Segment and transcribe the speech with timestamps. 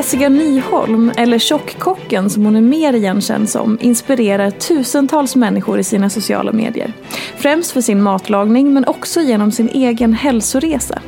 [0.00, 6.10] Jessica Nyholm, eller Tjockkocken som hon är mer igenkänd som, inspirerar tusentals människor i sina
[6.10, 6.92] sociala medier.
[7.36, 11.02] Främst för sin matlagning men också genom sin egen hälsoresa.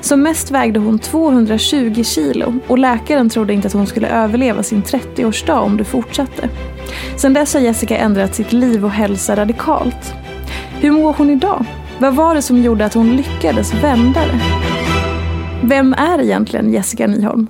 [0.00, 4.82] Som mest vägde hon 220 kilo och läkaren trodde inte att hon skulle överleva sin
[4.82, 6.48] 30-årsdag om det fortsatte.
[7.16, 10.14] Sedan dess har Jessica ändrat sitt liv och hälsa radikalt.
[10.80, 11.64] Hur mår hon idag?
[11.98, 14.40] Vad var det som gjorde att hon lyckades vända det?
[15.62, 17.46] Vem är egentligen Jessica Nyholm?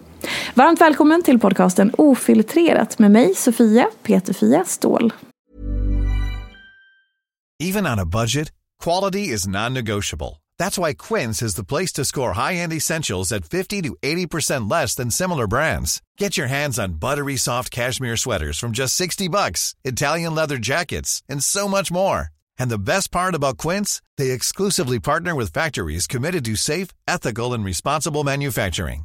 [0.55, 5.13] Varmt välkommen till podcasten Ofiltrerat med mig Sofia Peterfia Ståhl.
[7.63, 8.53] Even on a budget,
[8.85, 10.41] quality is non-negotiable.
[10.59, 14.97] That's why Quince is the place to score high-end essentials at 50 to 80% less
[14.97, 16.01] than similar brands.
[16.19, 21.23] Get your hands on buttery soft cashmere sweaters from just 60 bucks, Italian leather jackets,
[21.29, 22.29] and so much more.
[22.59, 27.55] And the best part about Quince, they exclusively partner with factories committed to safe, ethical,
[27.55, 29.05] and responsible manufacturing.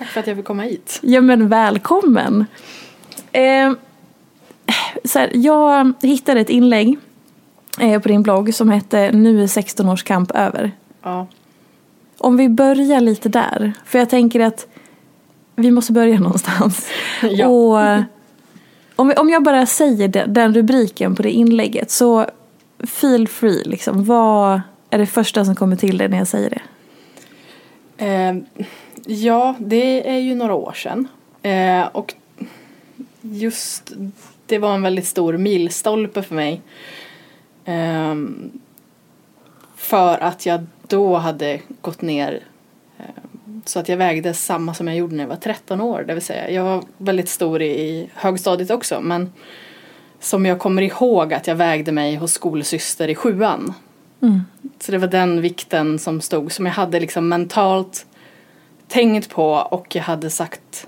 [0.00, 0.98] Tack för att jag fick komma hit.
[1.02, 2.46] Ja men välkommen!
[3.32, 3.72] Eh,
[5.04, 6.98] så här, jag hittade ett inlägg
[7.80, 10.72] eh, på din blogg som hette Nu är 16 års kamp över.
[11.02, 11.26] Ja.
[12.18, 14.66] Om vi börjar lite där, för jag tänker att
[15.56, 16.88] vi måste börja någonstans.
[17.22, 17.46] Ja.
[17.46, 18.04] Och
[18.96, 22.26] Om, om jag bara säger den, den rubriken på det inlägget så
[22.78, 24.04] feel free, liksom.
[24.04, 24.60] vad
[24.90, 26.62] är det första som kommer till dig när jag säger det?
[28.06, 28.66] Eh,
[29.10, 31.08] ja, det är ju några år sedan.
[31.42, 32.14] Eh, och
[33.20, 33.92] just
[34.46, 36.60] det var en väldigt stor milstolpe för mig.
[37.64, 38.14] Eh,
[39.76, 42.40] för att jag då hade gått ner
[42.98, 43.04] eh,
[43.64, 46.04] så att jag vägde samma som jag gjorde när jag var 13 år.
[46.06, 49.32] Det vill säga, jag var väldigt stor i högstadiet också men
[50.20, 53.74] som jag kommer ihåg att jag vägde mig hos skolsyster i sjuan.
[54.22, 54.40] Mm.
[54.80, 58.06] Så det var den vikten som stod, som jag hade liksom mentalt
[58.90, 60.86] tänkt på och jag hade sagt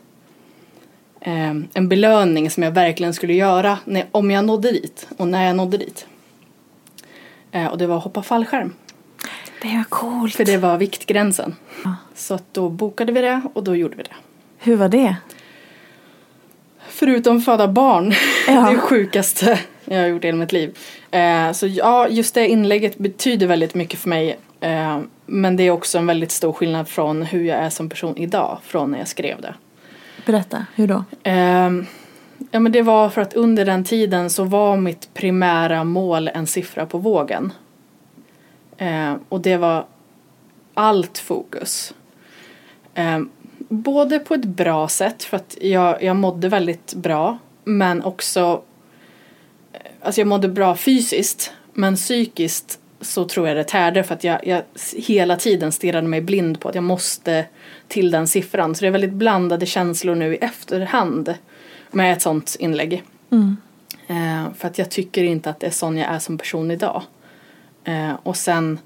[1.20, 5.46] eh, en belöning som jag verkligen skulle göra när, om jag nådde dit och när
[5.46, 6.06] jag nådde dit.
[7.52, 8.74] Eh, och det var att hoppa fallskärm.
[9.62, 10.34] Det var coolt.
[10.34, 11.54] För det var viktgränsen.
[11.84, 11.96] Ja.
[12.14, 14.14] Så att då bokade vi det och då gjorde vi det.
[14.58, 15.16] Hur var det?
[16.88, 18.14] Förutom föda barn.
[18.46, 18.70] Ja.
[18.70, 20.78] det sjukaste jag har gjort i hela mitt liv.
[21.10, 24.38] Eh, så ja, just det inlägget betyder väldigt mycket för mig.
[24.62, 28.16] Eh, men det är också en väldigt stor skillnad från hur jag är som person
[28.16, 29.54] idag från när jag skrev det.
[30.26, 31.04] Berätta, hur då?
[31.22, 31.70] Eh,
[32.50, 36.46] ja men det var för att under den tiden så var mitt primära mål en
[36.46, 37.52] siffra på vågen.
[38.76, 39.86] Eh, och det var
[40.74, 41.94] allt fokus.
[42.94, 43.20] Eh,
[43.58, 48.62] både på ett bra sätt för att jag, jag mådde väldigt bra men också
[49.72, 54.24] eh, Alltså jag mådde bra fysiskt men psykiskt så tror jag det tärde för att
[54.24, 54.62] jag, jag
[54.96, 57.44] hela tiden stirrade mig blind på att jag måste
[57.88, 58.74] till den siffran.
[58.74, 61.34] Så det är väldigt blandade känslor nu i efterhand
[61.90, 63.02] med ett sånt inlägg.
[63.30, 63.56] Mm.
[64.06, 67.02] Eh, för att jag tycker inte att det är sån jag är som person idag.
[67.84, 68.78] Eh, och sen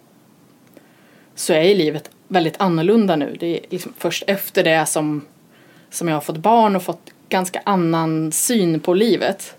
[1.34, 3.36] så är livet väldigt annorlunda nu.
[3.40, 5.22] Det är liksom först efter det som,
[5.90, 9.56] som jag har fått barn och fått ganska annan syn på livet.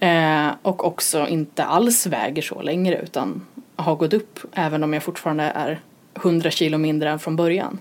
[0.00, 3.46] Eh, och också inte alls väger så längre utan
[3.78, 5.80] har gått upp även om jag fortfarande är
[6.14, 7.78] 100 kilo mindre än från början.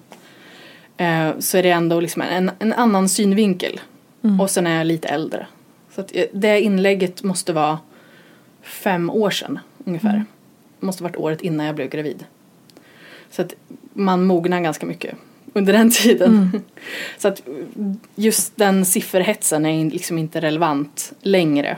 [0.97, 3.79] Eh, så är det ändå liksom en, en annan synvinkel.
[4.23, 4.41] Mm.
[4.41, 5.47] Och sen är jag lite äldre.
[5.95, 7.79] Så att det inlägget måste vara
[8.61, 10.09] fem år sedan ungefär.
[10.13, 10.25] Mm.
[10.79, 12.25] Måste varit året innan jag blev gravid.
[13.31, 13.53] Så att
[13.93, 15.15] man mognar ganska mycket
[15.53, 16.29] under den tiden.
[16.29, 16.61] Mm.
[17.17, 17.41] Så att
[18.15, 21.77] just den sifferhetsen är liksom inte relevant längre.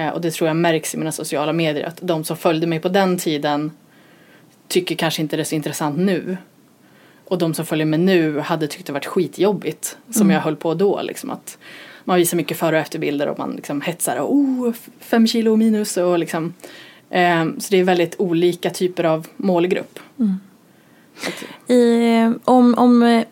[0.00, 2.80] Eh, och det tror jag märks i mina sociala medier att de som följde mig
[2.80, 3.70] på den tiden
[4.68, 6.36] tycker kanske inte det är så intressant nu.
[7.24, 10.34] Och de som följer mig nu hade tyckt det varit skitjobbigt som mm.
[10.34, 11.58] jag höll på då liksom att
[12.04, 15.96] man visar mycket före och efterbilder och man liksom hetsar och oh, fem kilo minus
[15.96, 16.54] och liksom
[17.10, 19.98] eh, så det är väldigt olika typer av målgrupp.
[20.18, 20.40] Mm.
[21.66, 23.24] I, om, om,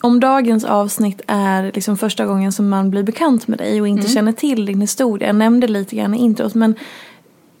[0.00, 4.00] om dagens avsnitt är liksom första gången som man blir bekant med dig och inte
[4.00, 4.12] mm.
[4.12, 5.26] känner till din historia.
[5.26, 6.74] Jag nämnde lite grann i introt men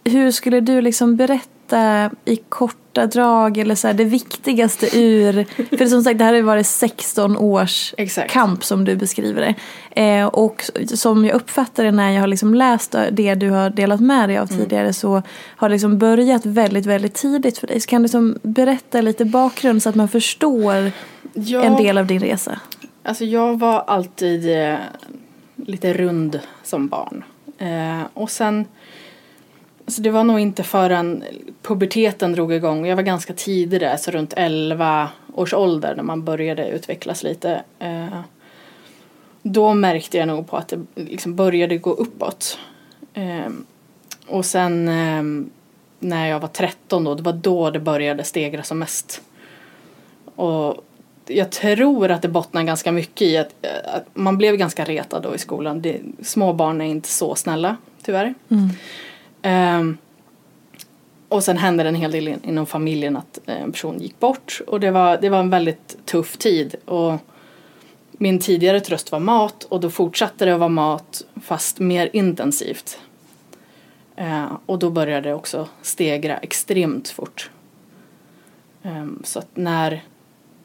[0.04, 5.46] hur skulle du liksom berätta i korta drag eller så här, det viktigaste ur,
[5.78, 8.30] för som sagt det här har varit 16 års Exakt.
[8.30, 9.54] kamp som du beskriver det.
[10.02, 14.00] Eh, och som jag uppfattar det när jag har liksom läst det du har delat
[14.00, 14.62] med dig av mm.
[14.62, 14.92] tidigare mm.
[14.92, 15.22] så
[15.56, 17.80] har det liksom börjat väldigt, väldigt tidigt för dig.
[17.80, 20.92] Så kan du liksom berätta lite bakgrund så att man förstår
[21.34, 22.60] ja, en del av din resa?
[23.02, 24.76] Alltså jag var alltid eh,
[25.56, 27.24] lite rund som barn.
[27.58, 28.64] Eh, och sen
[29.90, 31.24] Alltså det var nog inte förrän
[31.62, 32.86] puberteten drog igång.
[32.86, 37.62] Jag var ganska tidig där, så runt 11 års ålder när man började utvecklas lite.
[37.78, 38.20] Eh,
[39.42, 42.58] då märkte jag nog på att det liksom började gå uppåt.
[43.14, 43.52] Eh,
[44.26, 45.46] och sen eh,
[45.98, 49.22] när jag var 13 då, det var då det började stegra som mest.
[50.34, 50.84] Och
[51.30, 55.34] jag tror att det bottnar ganska mycket i att, att man blev ganska retad då
[55.34, 55.82] i skolan.
[55.82, 58.34] Det, små barn är inte så snälla, tyvärr.
[58.48, 59.80] Mm.
[59.80, 59.98] Um,
[61.28, 64.20] och sen hände det en hel del in, inom familjen att eh, en person gick
[64.20, 66.74] bort och det var, det var en väldigt tuff tid.
[66.84, 67.14] Och
[68.12, 72.98] min tidigare tröst var mat och då fortsatte det att vara mat fast mer intensivt.
[74.20, 77.50] Uh, och då började det också stegra extremt fort.
[78.82, 80.02] Um, så att när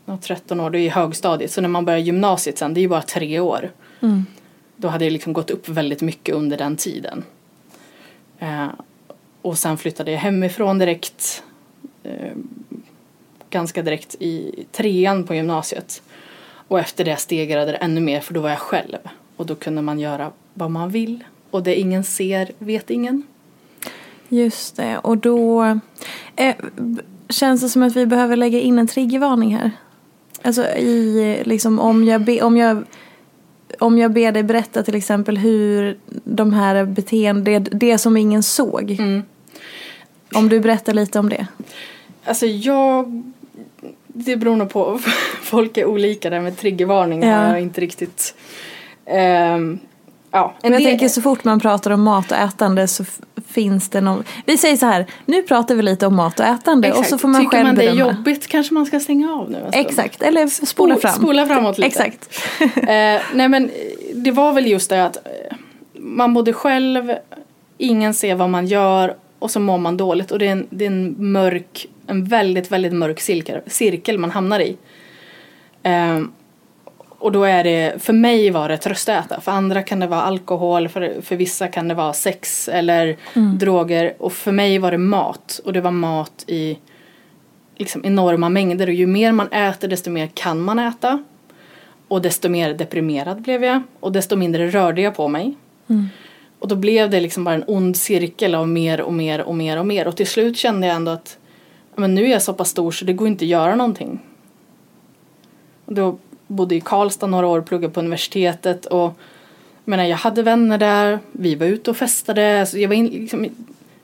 [0.06, 2.80] jag var 13 år, det är i högstadiet, så när man börjar gymnasiet sen, det
[2.80, 3.72] är ju bara tre år.
[4.02, 4.26] Mm.
[4.76, 7.24] Då hade det liksom gått upp väldigt mycket under den tiden.
[8.40, 8.68] Eh,
[9.42, 11.44] och sen flyttade jag hemifrån direkt,
[12.04, 12.32] eh,
[13.50, 16.02] ganska direkt i trean på gymnasiet.
[16.68, 18.98] Och efter det stegrade det ännu mer för då var jag själv.
[19.36, 21.24] Och då kunde man göra vad man vill.
[21.52, 23.24] Och det ingen ser vet ingen.
[24.30, 25.64] Just det, och då
[26.36, 26.56] eh,
[27.30, 29.72] känns det som att vi behöver lägga in en triggervarning här.
[30.46, 32.84] Alltså i, liksom om jag, be, om jag
[33.80, 38.44] om jag ber dig berätta till exempel hur de här beteenden, det, det som ingen
[38.44, 38.92] såg.
[38.92, 39.24] Mm.
[40.34, 41.48] Om du berättar lite om det.
[42.26, 43.24] Alltså jag...
[44.08, 45.00] Det beror nog på.
[45.42, 47.36] Folk är olika där med triggervarning Ja.
[47.36, 48.36] har jag inte riktigt...
[49.06, 49.80] ehm,
[50.36, 53.06] ja, en Men jag del- tänker så fort man pratar om mat och ätande så
[53.48, 54.24] finns det någon...
[54.46, 57.28] Vi säger så här, nu pratar vi lite om mat och ätande och så får
[57.28, 58.12] man Tycker själv man det är bedöma.
[58.12, 59.74] jobbigt kanske man ska stänga av nu stund.
[59.76, 61.14] Exakt, eller spola Spol- fram.
[61.16, 61.88] spola framåt lite.
[62.04, 62.30] Exakt.
[62.78, 63.72] Eh, nej men
[64.14, 65.58] det var väl just det att eh,
[65.94, 67.12] man bodde själv,
[67.78, 70.86] ingen ser vad man gör och så mår man dåligt och det är en, det
[70.86, 74.78] är en mörk, en väldigt, väldigt mörk cirkel, cirkel man hamnar i.
[75.84, 76.20] Eh,
[77.20, 80.88] och då är det, för mig var det tröstäta, för andra kan det vara alkohol,
[80.88, 83.18] för, för vissa kan det vara sex eller
[83.58, 86.78] droger och för mig var det mat och det var mat i
[87.78, 91.24] liksom enorma mängder och ju mer man äter desto mer kan man äta.
[92.08, 95.56] Och desto mer deprimerad blev jag och desto mindre rörde jag på mig.
[96.60, 99.80] Och då blev det liksom bara en ond cirkel av mer och mer och mer
[99.80, 100.08] och mer.
[100.08, 101.38] Och till slut kände jag ändå att
[101.96, 104.20] men nu är jag så pass stor så det går inte att göra någonting.
[105.86, 106.18] Och då
[106.48, 108.86] bodde i Karlstad några år och pluggade på universitetet.
[108.86, 109.14] Och jag,
[109.86, 112.66] menar, jag hade vänner där, vi var ute och festade.
[112.66, 113.48] Så jag, var in, liksom,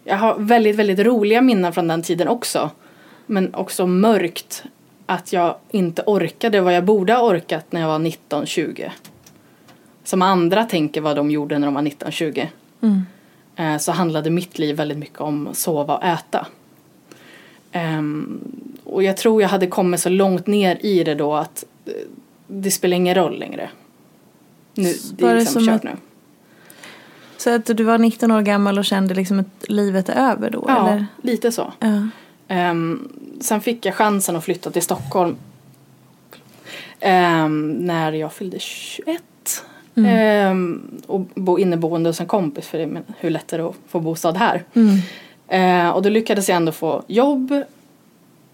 [0.04, 2.70] jag har väldigt, väldigt roliga minnen från den tiden också.
[3.26, 4.64] Men också mörkt
[5.06, 8.90] att jag inte orkade vad jag borde ha orkat när jag var 19-20.
[10.04, 12.48] Som andra tänker vad de gjorde när de var 19-20.
[13.56, 16.48] Eh, Så handlade mitt liv väldigt mycket om sova och äta.
[17.72, 18.40] Ehm,
[18.84, 21.94] Och jag tror jag hade kommit så långt ner i det då att eh,
[22.52, 23.70] det spelar ingen roll längre.
[24.74, 25.98] Nu, det är liksom som kört att- nu.
[27.38, 30.66] Så att du var 19 år gammal och kände liksom att livet är över då?
[30.68, 31.06] Ja, Eller?
[31.22, 31.74] lite så.
[31.80, 32.08] Ja.
[32.48, 33.10] Ehm,
[33.42, 35.36] sen fick jag chansen att flytta till Stockholm
[37.00, 39.24] ehm, när jag fyllde 21.
[39.96, 43.76] Ehm, och bo inneboende hos en kompis för det är hur lätt är det att
[43.88, 44.64] få bostad här.
[45.48, 47.64] Ehm, och då lyckades jag ändå få jobb.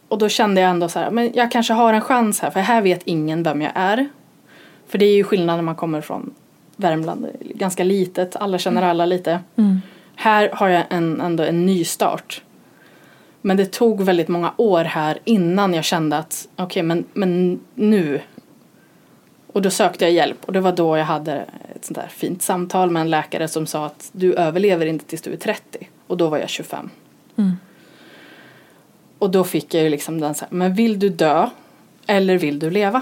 [0.08, 2.60] Och då kände jag ändå så här, men jag kanske har en chans här för
[2.60, 4.10] här vet ingen vem jag är.
[4.88, 6.34] För det är ju skillnad när man kommer från
[6.76, 9.40] Värmland, ganska litet, alla känner alla lite.
[10.16, 12.42] Här har jag en, ändå en ny start.
[13.42, 18.22] Men det tog väldigt många år här innan jag kände att okej men, men nu.
[19.54, 21.46] Och då sökte jag hjälp och det var då jag hade
[21.76, 25.22] ett sånt där fint samtal med en läkare som sa att du överlever inte tills
[25.22, 25.90] du är 30.
[26.08, 26.90] Och då var jag 25.
[29.20, 31.50] Och då fick jag ju liksom den så här, men vill du dö
[32.08, 33.02] eller vill du leva?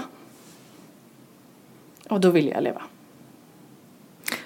[2.08, 2.82] Och då ville jag leva.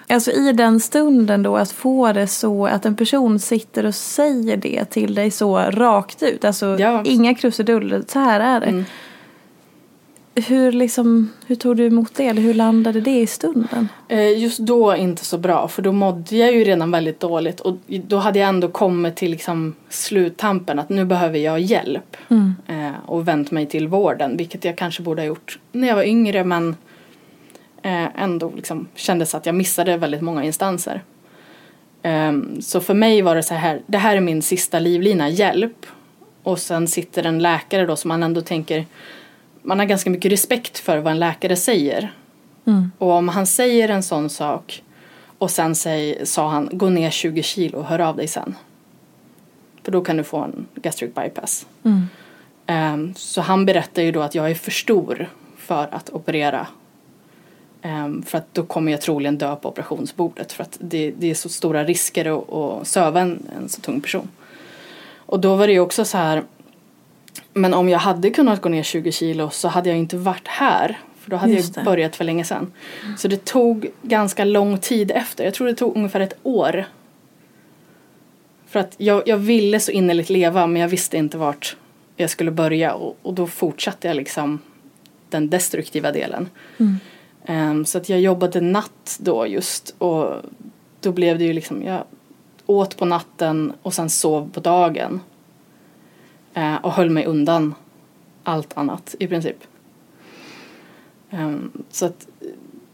[0.08, 4.56] Alltså i den stunden då att få det så att en person sitter och säger
[4.56, 6.44] det till dig så rakt ut.
[6.44, 7.02] Alltså Ja.
[7.04, 8.66] inga krusiduller, så här är det.
[8.66, 8.84] Mm.
[10.49, 12.26] Hur, liksom, hur tog du emot det?
[12.26, 13.88] Eller hur landade det i stunden?
[14.09, 17.76] Eh, Just då inte så bra för då mådde jag ju redan väldigt dåligt och
[17.87, 22.16] då hade jag ändå kommit till liksom sluttampen att nu behöver jag hjälp.
[22.68, 26.04] Eh, och vänt mig till vården vilket jag kanske borde ha gjort när jag var
[26.04, 26.76] yngre men
[27.82, 31.02] eh, ändå liksom kändes att jag missade väldigt många instanser.
[32.02, 35.87] Ehm, så för mig var det så här, det här är min sista livlina, hjälp.
[36.42, 38.87] Och sen sitter en läkare då som man ändå tänker,
[39.62, 42.12] man har ganska mycket respekt för vad en läkare säger.
[42.98, 44.82] Och om han säger en sån sak
[45.38, 48.54] och sen säg, sa han gå ner 20 kilo och hör av dig sen.
[49.82, 51.66] För då kan du få en gastric bypass.
[52.66, 56.66] Ehm, så han berättar ju då att jag är för stor för att operera.
[57.82, 60.52] Ehm, för att då kommer jag troligen dö på operationsbordet.
[60.52, 64.00] För att det, det är så stora risker att, att söva en, en så tung
[64.00, 64.28] person.
[65.16, 66.42] Och då var det ju också så här.
[67.52, 70.99] Men om jag hade kunnat gå ner 20 kilo så hade jag inte varit här.
[71.19, 71.90] För då hade Just jag det.
[71.90, 72.73] börjat för länge sedan.
[73.19, 75.45] Så det tog ganska lång tid efter.
[75.45, 76.85] Jag tror det tog ungefär ett år.
[78.66, 81.76] För att jag, jag ville så innerligt leva men jag visste inte vart
[82.16, 82.95] jag skulle börja.
[82.95, 84.59] Och, och då fortsatte jag liksom
[85.28, 86.49] den destruktiva delen.
[87.47, 89.95] Ehm, så att jag jobbade natt då just.
[89.99, 90.35] Och
[91.00, 92.04] då blev det ju liksom, jag
[92.66, 95.21] åt på natten och sen sov på dagen.
[96.54, 97.75] Eh, och höll mig undan
[98.42, 99.57] allt annat i princip.
[101.30, 102.26] Ehm, så att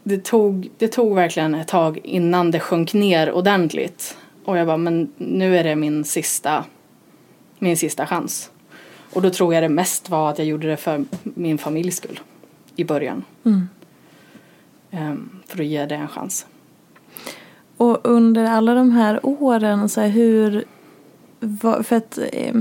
[0.02, 4.16] det tog, det tog verkligen ett tag innan det sjönk ner ordentligt.
[4.44, 6.64] Och jag bara, men nu är det min sista,
[7.58, 8.50] min sista chans.
[9.12, 12.20] Och då tror jag det mest var att jag gjorde det för min familjs skull
[12.76, 13.24] i början.
[14.90, 16.46] Ehm, för att ge det en chans.
[17.76, 20.64] Och under alla de här åren, så här, hur...
[21.60, 22.54] För att, eh,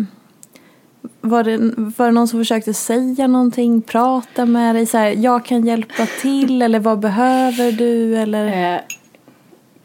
[1.22, 1.58] var det,
[1.98, 4.86] var det någon som försökte säga någonting, prata med dig?
[4.86, 8.18] Så här, jag kan hjälpa till eller vad behöver du?
[8.18, 8.74] Eller?
[8.74, 8.80] Eh,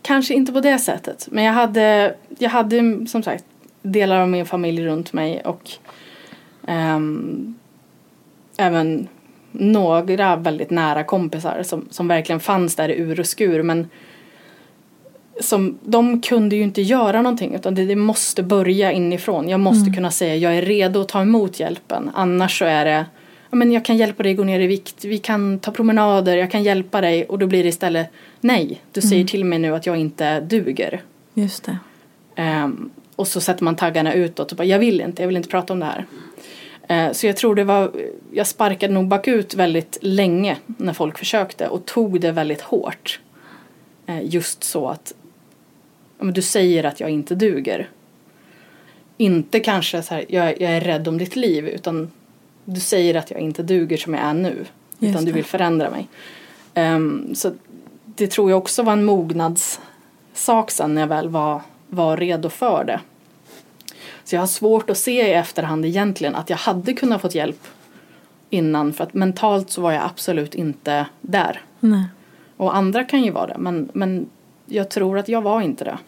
[0.02, 1.28] kanske inte på det sättet.
[1.30, 3.44] Men jag hade, jag hade som sagt
[3.82, 5.70] delar av min familj runt mig och
[6.66, 7.54] ehm,
[8.56, 9.08] även
[9.52, 13.62] några väldigt nära kompisar som, som verkligen fanns där i ur och skur.
[13.62, 13.88] Men
[15.40, 19.49] som, de kunde ju inte göra någonting utan det, det måste börja inifrån.
[19.49, 19.94] Jag måste Mm.
[19.94, 22.10] kunna säga jag är redo att ta emot hjälpen.
[22.14, 23.06] Annars så är det
[23.50, 26.50] ja, men jag kan hjälpa dig gå ner i vikt, vi kan ta promenader, jag
[26.50, 28.08] kan hjälpa dig och då blir det istället
[28.40, 31.02] nej, du säger till mig nu att jag inte duger.
[31.34, 31.78] Just det.
[32.37, 35.49] Ehm, och så sätter man taggarna utåt och bara jag vill inte, jag vill inte
[35.49, 36.06] prata om det här.
[36.88, 37.90] Eh, så jag tror det var,
[38.32, 43.20] jag sparkade nog bakut väldigt länge när folk försökte och tog det väldigt hårt.
[44.06, 45.12] Eh, just så att
[46.20, 47.88] ja, men du säger att jag inte duger.
[49.16, 52.10] Inte kanske så här, jag, jag är rädd om ditt liv utan
[52.64, 54.66] du säger att jag inte duger som jag är nu.
[54.98, 56.08] Just utan du vill förändra mig.
[56.74, 57.52] Ehm, så
[58.04, 62.84] det tror jag också var en mognadssak sen när jag väl var, var redo för
[62.84, 63.00] det.
[64.24, 67.66] Så jag har svårt att se i efterhand egentligen att jag hade kunnat fått hjälp
[68.50, 71.62] innan för att mentalt så var jag absolut inte där.
[71.80, 72.04] Nej.
[72.56, 74.26] Och andra kan ju vara det men, men
[74.66, 75.98] jag tror att jag var inte det.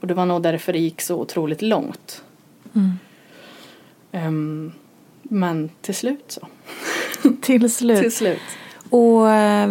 [0.00, 2.22] Och det var nog därför det gick så otroligt långt.
[4.12, 4.72] Ehm,
[5.22, 6.48] men till slut så.
[7.40, 8.02] Till slut.
[8.02, 8.40] Till slut.
[8.90, 9.70] Och eh,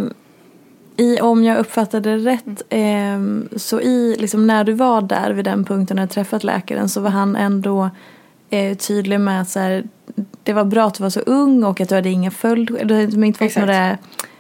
[0.97, 5.45] i, om jag uppfattade det rätt, eh, så i, liksom, när du var där vid
[5.45, 7.89] den punkten och träffat läkaren så var han ändå
[8.49, 9.83] eh, tydlig med att så här,
[10.43, 12.95] det var bra att du var så ung och att du hade inga följd, du
[12.95, 13.65] hade inte fått Exakt.
[13.65, 13.97] några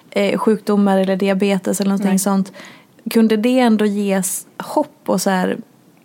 [0.09, 2.19] eh, sjukdomar eller diabetes eller någonting Nej.
[2.19, 2.51] sånt.
[3.11, 5.57] Kunde det ändå ges hopp och så här,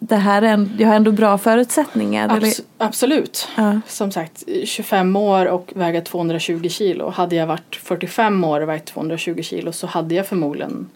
[0.09, 2.37] det här är en, jag har ändå bra förutsättningar?
[2.37, 2.47] eller?
[2.47, 3.49] Abs- absolut.
[3.57, 3.81] Ja.
[3.87, 7.11] Som sagt, 25 år och väga 220 kilo.
[7.11, 10.89] Hade jag varit 45 år och vägt 220 kilo så hade jag förmodligen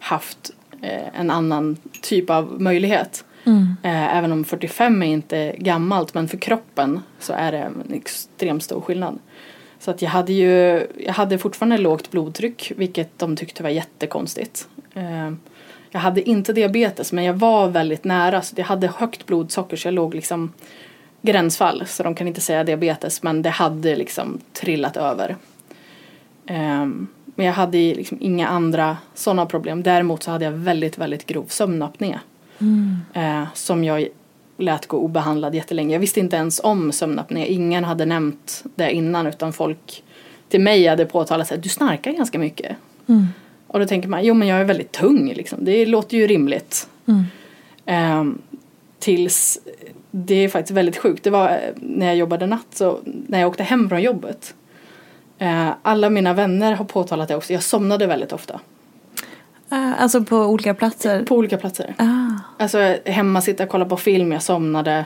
[0.00, 0.50] haft
[0.82, 3.24] eh, en annan typ av möjlighet.
[3.82, 8.62] Eh, även om 45 är inte gammalt men för kroppen så är det en extremt
[8.62, 9.18] stor skillnad.
[9.80, 14.68] Så att jag hade ju, jag hade fortfarande lågt blodtryck vilket de tyckte var jättekonstigt.
[14.94, 15.32] Eh,
[15.90, 19.86] jag hade inte diabetes men jag var väldigt nära så jag hade högt blodsocker så
[19.86, 20.52] jag låg liksom
[21.22, 25.36] gränsfall så de kan inte säga diabetes men det hade liksom trillat över.
[26.46, 29.82] Ehm, men jag hade liksom inga andra sådana problem.
[29.82, 32.18] Däremot så hade jag väldigt, väldigt grov sömnapné.
[33.14, 34.08] Eh, som jag
[34.56, 35.94] lät gå obehandlad jättelänge.
[35.94, 37.46] Jag visste inte ens om sömnapné.
[37.46, 40.04] Ingen hade nämnt det innan utan folk
[40.48, 42.76] till mig hade påtalat att du snarkar ganska mycket.
[43.68, 45.64] Och då tänker man, jo men jag är väldigt tung liksom.
[45.64, 46.88] Det låter ju rimligt.
[47.86, 48.38] Ehm,
[48.98, 49.60] tills
[50.10, 51.24] det är faktiskt väldigt sjukt.
[51.24, 54.54] Det var eh, när jag jobbade natt, så när jag åkte hem från jobbet.
[55.38, 57.52] Eh, alla mina vänner har påtalat det också.
[57.52, 58.60] Jag somnade väldigt ofta.
[59.68, 61.24] Ah, alltså på olika platser?
[61.24, 61.94] På olika platser.
[61.98, 62.62] Ah.
[62.62, 65.04] Alltså hemma, sitta och kolla på film, jag somnade.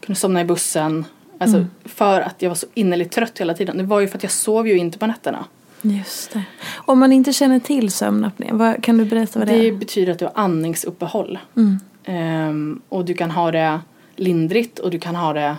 [0.00, 1.04] Kunde somna i bussen.
[1.38, 3.76] Alltså för att jag var så innerligt trött hela tiden.
[3.76, 5.44] Det var ju för att jag sov ju inte på nätterna.
[5.90, 6.42] Just det.
[6.76, 9.72] Om man inte känner till sömnapné, vad, kan du berätta vad det, Det är?
[9.72, 11.38] betyder att du har andningsuppehåll.
[11.56, 11.78] Mm.
[12.04, 13.80] Ehm, och du kan ha det
[14.16, 15.56] lindrigt och du kan ha det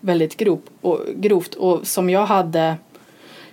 [0.00, 1.54] väldigt grov och, grovt.
[1.54, 2.76] Och som jag hade, jag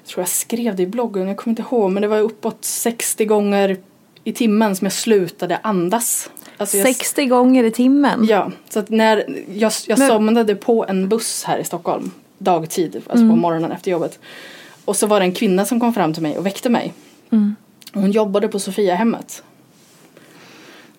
[0.08, 3.26] tror jag skrev det i bloggen, jag kommer inte ihåg, men det var uppåt 60
[3.26, 3.78] gånger
[4.24, 6.30] i timmen som jag slutade andas.
[6.58, 8.26] Alltså jag, 60 gånger i timmen?
[8.30, 12.96] Ja, så att när jag, jag Men- somnade på en buss här i Stockholm dagtid,
[12.96, 13.30] alltså Mm.
[13.30, 14.20] på morgonen efter jobbet.
[14.86, 16.94] Och så var det en kvinna som kom fram till mig och väckte mig.
[17.32, 17.56] Mm.
[17.94, 19.44] Hon jobbade på Sofiahemmet.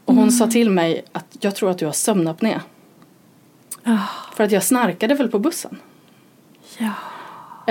[0.05, 0.31] Och hon Mm.
[0.31, 2.61] sa till mig att jag tror att du har sömnapné.
[3.85, 3.99] Ah,
[4.37, 5.79] För att jag snarkade väl på bussen.
[6.79, 6.92] ja.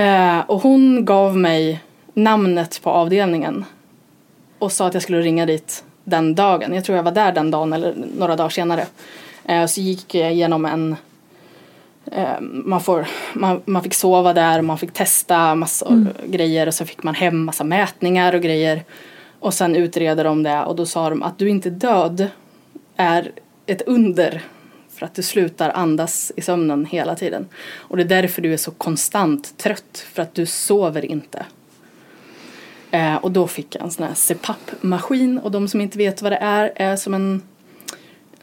[0.02, 3.66] Eh, och hon gav mig namnet på avdelningen.
[4.60, 6.74] Och sa att jag skulle ringa dit den dagen.
[6.74, 8.88] Jag tror jag var där den dagen eller några dagar senare.
[9.46, 10.96] Eh, så gick jag igenom en
[12.42, 16.86] man, får, man, man fick sova där och man fick testa massor grejer och så
[16.86, 18.84] fick man hem massa mätningar och grejer.
[19.40, 22.28] Och sen utreder de det och då sa de att du inte är död
[22.96, 23.32] är
[23.66, 24.42] ett under
[24.90, 27.48] för att du slutar andas i sömnen hela tiden.
[27.76, 31.46] Och det är därför du är så konstant trött för att du sover inte.
[32.92, 36.32] Eh, och då fick jag en sån här CPAP-maskin och de som inte vet vad
[36.32, 37.42] det är är som en,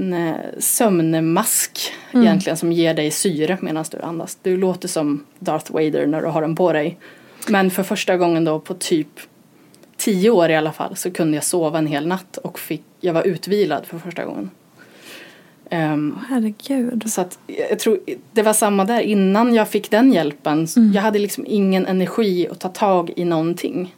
[0.03, 4.39] en eh, sömnmask egentligen som ger dig syre medan du andas.
[4.43, 6.99] Du låter som Darth Vader när du har den på dig.
[7.49, 9.09] Men för första gången då på typ
[9.97, 13.13] tio år i alla fall så kunde jag sova en hel natt och fick, jag
[13.15, 14.51] var utvilad för första gången.
[15.71, 17.05] Ehm, Herregud.
[17.13, 17.39] så att
[17.71, 18.01] jag tror
[18.33, 19.01] det var samma där.
[19.01, 20.93] Innan jag fick den hjälpen, Mm.
[20.93, 23.95] jag hade liksom ingen energi att ta tag i någonting.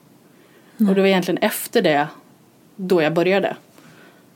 [0.89, 2.07] Och det var egentligen efter det
[2.77, 3.57] då jag började.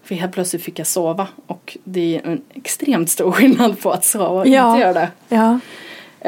[0.08, 4.04] För helt plötsligt fick jag sova och det är en extremt stor skillnad på att
[4.04, 4.70] sova och Ja.
[4.74, 5.08] inte göra det.
[5.28, 5.60] Ja.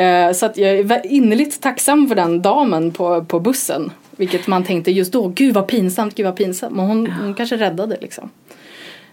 [0.03, 3.91] Eh, Så att jag är innerligt tacksam för den damen på, på bussen.
[4.11, 6.77] Vilket man tänkte just då, gud vad pinsamt, gud vad pinsamt.
[6.77, 8.31] Men hon, hon kanske räddade liksom.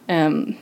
[0.07, 0.53] Ehm,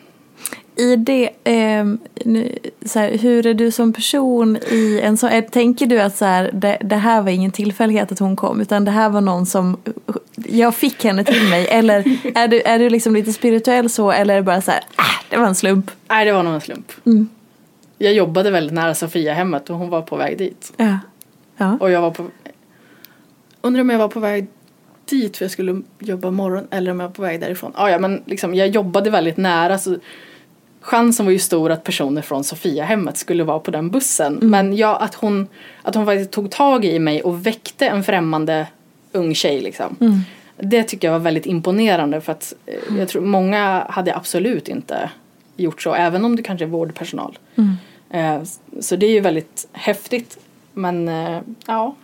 [0.77, 5.43] I det, ehm, nu, så här, hur är du som person i en sån, eh,
[5.43, 8.85] tänker du att så här, det, det här var ingen tillfällighet att hon kom utan
[8.85, 9.77] det här var någon som,
[10.35, 14.33] jag fick henne till mig eller är du, är du liksom lite spirituell så eller
[14.33, 15.91] är det bara så här, äh, det var en slump?
[16.07, 16.91] nej, det var nog en slump.
[17.05, 17.29] Mm.
[17.97, 20.73] Jag jobbade väldigt nära Sofia-hemmet och hon var på väg dit.
[20.77, 20.99] Ja.
[21.57, 21.77] Ja.
[21.79, 22.27] Och jag var på...
[23.61, 24.47] Undrar om jag var på väg
[25.05, 27.71] dit för jag skulle jobba morgon eller om jag var på väg därifrån.
[27.75, 29.97] Ah, ja, men liksom, jag jobbade väldigt nära så
[30.85, 34.39] chansen var ju stor att personer från Sofia-hemmet skulle vara på den bussen.
[34.41, 35.47] Men ja, att hon,
[35.81, 38.67] att hon faktiskt tog tag i mig och väckte en främmande
[39.11, 39.95] ung tjej liksom.
[40.57, 45.09] Det tycker jag var väldigt imponerande för att eh, jag tror många hade absolut inte
[45.57, 47.37] gjort så, även om du kanske är vårdpersonal.
[48.09, 48.41] Eh,
[48.79, 50.37] Så det är ju väldigt häftigt.
[50.73, 51.95] Men eh, ja.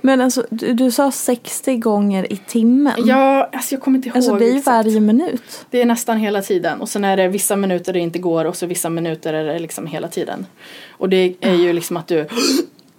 [0.00, 2.94] Men alltså du, du sa 60 gånger i timmen.
[3.06, 5.66] Ja, alltså jag kommer inte ihåg Alltså det är ju varje minut.
[5.70, 6.80] Det är nästan hela tiden.
[6.80, 9.58] Och sen är det vissa minuter det inte går och så vissa minuter är det
[9.58, 10.46] liksom hela tiden.
[10.90, 12.26] Och det är ju liksom att du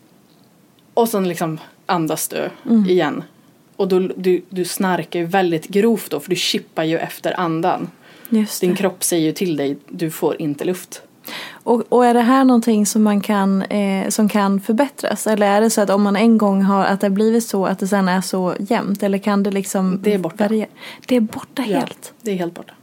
[0.94, 2.50] och sen liksom andas du
[2.90, 3.24] igen.
[3.76, 7.90] Och då, du, du snarkar ju väldigt grovt då för du chippar ju efter andan.
[8.62, 11.02] Din kropp säger ju till dig, du får inte luft.
[11.52, 15.28] Och, och är det här någonting som man kan, eh, som kan förbättras?
[15.28, 17.66] Eller är det så att om man en gång har, att det har blivit så
[17.66, 19.04] att det sen är så jämnt?
[19.04, 20.44] Eller kan det liksom Det är borta.
[20.44, 20.68] variera?
[21.08, 22.14] Det är borta helt?
[22.22, 22.74] Det är helt borta.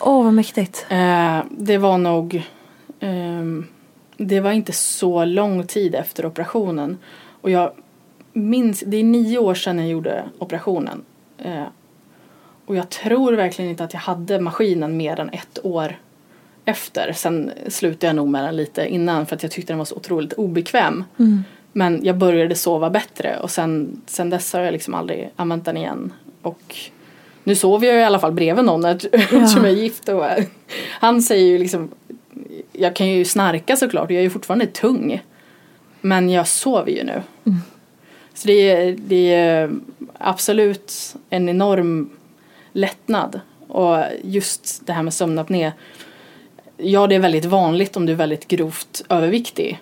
[0.00, 0.86] Åh vad mäktigt.
[0.88, 2.42] Eh, det var nog...
[3.00, 3.66] ehm,
[4.16, 6.98] det var inte så lång tid efter operationen.
[7.40, 7.70] Och jag
[8.32, 8.82] minns...
[8.86, 11.02] Det är nio år sedan jag gjorde operationen.
[11.38, 11.62] Eh,
[12.66, 15.96] och jag tror verkligen inte att jag hade maskinen mer än ett år
[16.64, 17.12] efter.
[17.12, 19.94] Sen slutade jag nog med den lite innan för att jag tyckte den var så
[19.96, 21.04] otroligt obekväm.
[21.72, 25.76] Men jag började sova bättre och sen, sen dess har jag liksom aldrig använt den
[25.76, 26.12] igen.
[26.42, 26.76] Och
[27.44, 30.08] nu sover jag i alla fall bredvid någon eftersom jag är gift.
[30.08, 30.24] Och,
[31.00, 31.88] han säger ju liksom,
[32.72, 35.22] jag kan ju snarka såklart och jag är ju fortfarande tung.
[36.00, 37.22] Men jag sover ju nu.
[38.34, 39.70] Så det är, det är
[40.18, 42.10] absolut en enorm
[42.72, 43.40] lättnad.
[43.68, 45.72] Och just det här med sömnapné.
[46.82, 49.80] Ja, det är väldigt vanligt om du är väldigt grovt överviktig.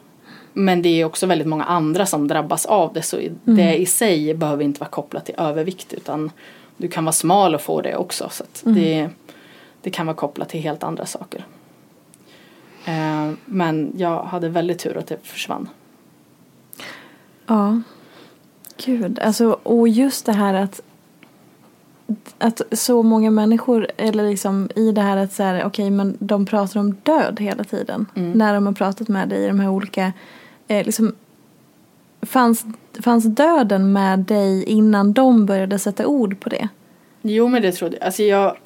[0.53, 3.03] Men det är också väldigt många andra som drabbas av det.
[3.03, 5.93] Så det i sig behöver inte vara kopplat till övervikt.
[5.93, 6.31] Utan
[6.77, 8.29] du kan vara smal och få det också.
[8.31, 9.09] Så att det,
[9.83, 11.45] det kan vara kopplat till helt andra saker.
[12.85, 15.69] Eh, men jag hade väldigt tur att det försvann.
[17.47, 17.81] Ja.
[18.85, 20.81] Gud, alltså och just det här att
[22.39, 26.47] att så många människor, eller liksom i det här att så här, okej men de
[26.47, 28.07] pratar om död hela tiden.
[28.15, 30.13] När de har pratat med dig i de här olika,
[30.69, 31.15] eh, liksom
[32.23, 32.65] fanns,
[33.03, 36.69] fanns döden med dig innan de började sätta ord på det?
[37.23, 38.07] Jo men det trodde jag.
[38.07, 38.57] Alltså jag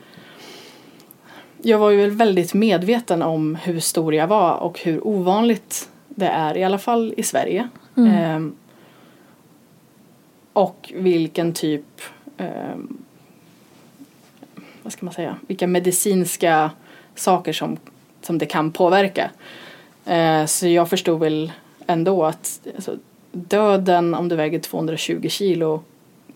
[1.63, 6.27] jag var ju väl väldigt medveten om hur stor jag var och hur ovanligt det
[6.27, 7.69] är, i alla fall i Sverige.
[7.97, 8.55] Ehm,
[10.53, 12.01] och vilken typ,
[12.37, 12.97] ehm,
[14.83, 16.71] vad ska man säga, vilka medicinska
[17.15, 17.77] saker som,
[18.23, 19.31] som det kan påverka.
[20.07, 21.53] Eh, så jag förstod väl
[21.87, 22.97] ändå att alltså,
[23.33, 25.83] döden om du väger 220 kilo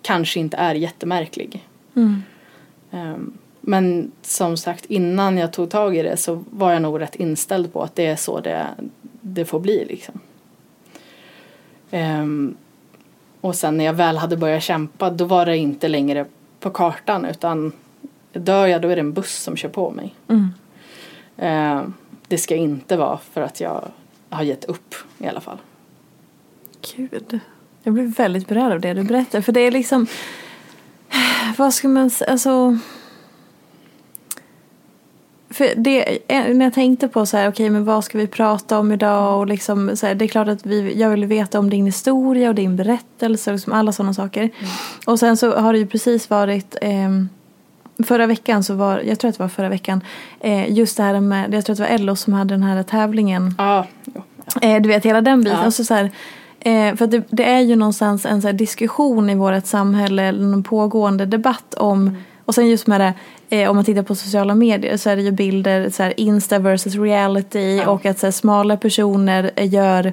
[0.02, 1.68] kanske inte är jättemärklig.
[2.90, 7.14] Ehm, Men som sagt innan jag tog tag i det så var jag nog rätt
[7.14, 8.66] inställd på att det är så det,
[9.20, 10.20] det får bli liksom.
[11.90, 12.56] Ehm,
[13.40, 16.26] och sen när jag väl hade börjat kämpa då var det inte längre
[16.60, 17.72] på kartan utan
[18.32, 20.14] dör jag då är det en buss som kör på mig.
[21.36, 21.94] Ehm,
[22.28, 23.88] det ska inte vara för att jag
[24.30, 25.58] har gett upp i alla fall.
[26.96, 27.40] Gud,
[27.82, 29.40] jag blir väldigt berörd av det du berättar.
[29.40, 30.06] För det är liksom,
[31.56, 32.78] vad ska man säga, alltså.
[35.50, 38.92] För det, när jag tänkte på så här, okej men vad ska vi prata om
[38.92, 41.86] idag och liksom så här, det är klart att vi, jag vill veta om din
[41.86, 44.50] historia och din berättelse och liksom alla sådana saker.
[45.06, 47.28] Och sen så har det ju precis varit ehm,
[48.04, 50.00] Förra veckan så var, jag tror att det var förra veckan,
[50.40, 52.82] eh, just det här med, jag tror att det var Ellos som hade den här
[52.82, 54.22] tävlingen Ja, jo.
[54.62, 55.58] Eh, du vet hela den biten.
[55.60, 55.66] Ja.
[55.66, 56.10] Och så så här,
[56.60, 60.62] eh, för det, det är ju någonstans en så diskussion i vårt samhälle, eller någon
[60.62, 63.14] pågående debatt om, Och sen just med det,
[63.56, 66.58] eh, om man tittar på sociala medier så är det ju bilder, så här, Insta
[66.58, 67.90] versus reality Ja.
[67.90, 70.12] och att så här, smala personer eh, gör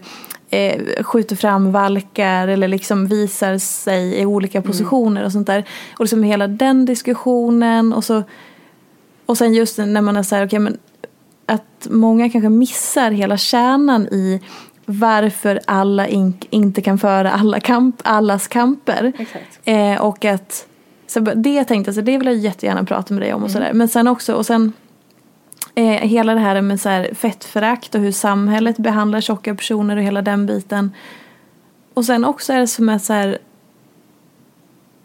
[0.50, 5.64] eh, skjuter fram valkar eller liksom visar sig i olika positioner och sånt där.
[5.94, 8.24] Och liksom hela den diskussionen och så
[9.26, 10.78] och sen just när man är så här, okej men
[11.46, 14.42] att många kanske missar hela kärnan i
[14.86, 19.14] varför alla in, inte kan föra alla kamp, allas kamper.
[19.66, 20.68] Eh, och att
[21.08, 23.74] så det tänkte jag, så det vill jag jättegärna prata med dig om och sådär.
[23.74, 24.74] Men sen också, och sen
[25.76, 30.04] eh, hela det här med så här fettförakt och hur samhället behandlar tjocka personer och
[30.04, 30.92] hela den biten.
[31.94, 33.38] Och sen också är det som att så här,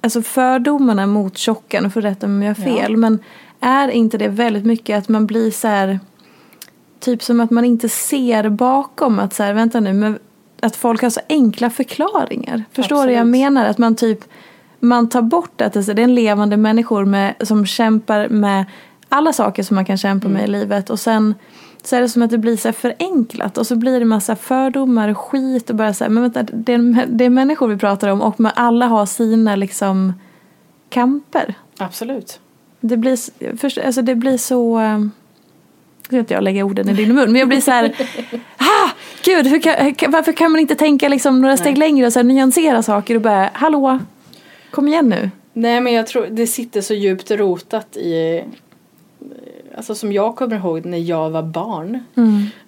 [0.00, 2.80] alltså fördomarna mot tjocka, nu får du rätta mig om jag har Ja.
[2.82, 3.18] fel, men
[3.61, 6.00] är inte det väldigt mycket att man blir så här
[7.00, 10.18] typ som att man inte ser bakom att så här, vänta nu, men
[10.61, 12.64] att folk har så enkla förklaringar.
[12.72, 13.40] Förstår du vad jag Absolut.
[13.40, 13.66] menar?
[13.66, 14.20] Att man typ,
[14.81, 18.29] man tar bort att det är så- det är en levande människor med, som kämpar
[18.29, 18.64] med
[19.09, 20.91] alla saker som man kan kämpa med i livet.
[20.91, 21.35] Och sen
[21.83, 23.59] så är det som att det blir så förenklat.
[23.59, 26.73] Och så blir det massa fördomar och skit och bara så här, men vänta, det
[26.75, 30.12] är, det är människor vi pratar om och alla har sina liksom
[30.91, 31.55] kamper.
[31.79, 32.41] Absolut.
[32.81, 34.81] Det blir, först, alltså det blir så...
[34.81, 35.11] eh, Nu
[36.03, 37.85] ska inte jag lägga orden i din mun, men jag blir så här...
[38.57, 38.91] ah,
[39.25, 42.83] gud, kan, varför kan man inte tänka liksom några steg längre och så här, nyansera
[42.83, 43.99] saker och bara, hallå,
[44.70, 45.31] kom igen nu.
[45.52, 48.44] Nej men jag tror det sitter så djupt rotat i
[49.76, 52.00] Alltså som jag kommer ihåg när jag var barn.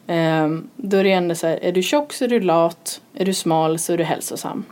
[0.07, 3.25] Eh, då är det ändå så här, är du tjock så är du lat, är
[3.25, 4.65] du smal så är du hälsosam.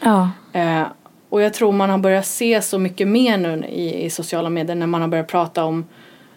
[0.00, 0.82] Ja, Eh,
[1.28, 4.76] och jag tror man har börjat se så mycket mer nu i, i sociala medier
[4.76, 5.84] när man har börjat prata om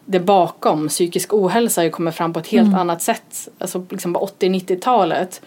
[0.05, 0.87] det bakom.
[0.87, 3.49] Psykisk ohälsa har ju kommit fram på ett helt annat sätt.
[3.57, 5.41] Alltså liksom på 80-90-talet.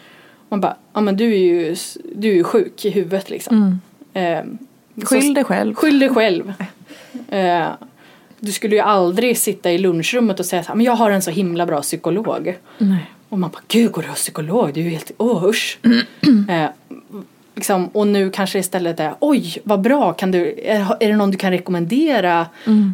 [0.49, 1.77] Man bara, ja men du är ju,
[2.15, 3.81] du är ju sjuk i huvudet liksom.
[4.13, 4.43] Eh,
[5.05, 5.75] skyll dig själv.
[5.75, 6.53] Skyll dig själv.
[7.29, 7.69] Eh,
[8.41, 11.31] du skulle ju aldrig sitta i lunchrummet och säga att men jag har en så
[11.31, 12.59] himla bra psykolog.
[12.79, 13.11] Nej.
[13.29, 14.75] Och man bara, gud går du hos psykolog?
[14.75, 15.79] Det är ju helt, åh usch.
[16.49, 16.67] eh,
[17.55, 21.31] liksom, och nu kanske istället är, oj vad bra, kan du, är, är det någon
[21.31, 22.47] du kan rekommendera?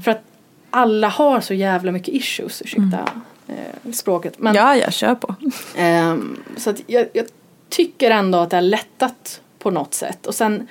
[0.05, 0.23] För att
[0.71, 3.09] alla har så jävla mycket issues, ursäkta
[3.49, 4.35] eh, språket.
[4.38, 5.35] Men, Ja, jag kör på.
[5.77, 7.27] Ehm, så att jag, jag
[7.69, 10.27] tycker ändå att det har lättat på något sätt.
[10.27, 10.69] Och sen,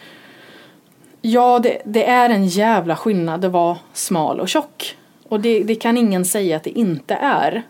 [1.25, 4.97] ja det, det är en jävla skillnad att vara smal och tjock.
[5.29, 7.63] Och det, det kan ingen säga att det inte är.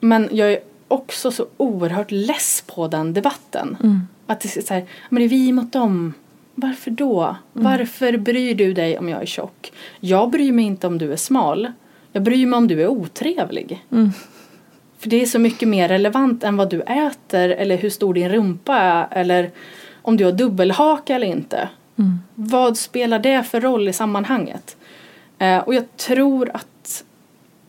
[0.00, 3.76] Men jag är också så oerhört less på den debatten.
[4.26, 6.14] Att det är så här, men det är vi mot dem.
[6.54, 7.36] Varför då?
[7.52, 9.72] Varför bryr du dig om jag är tjock?
[10.00, 11.72] Jag bryr mig inte om du är smal.
[12.12, 13.84] Jag bryr mig om du är otrevlig.
[14.98, 18.28] För det är så mycket mer relevant än vad du äter eller hur stor din
[18.28, 19.50] rumpa är eller
[20.02, 21.68] om du har dubbelhaka eller inte.
[22.34, 24.76] Vad spelar det för roll i sammanhanget?
[25.38, 27.04] Eh, och jag tror att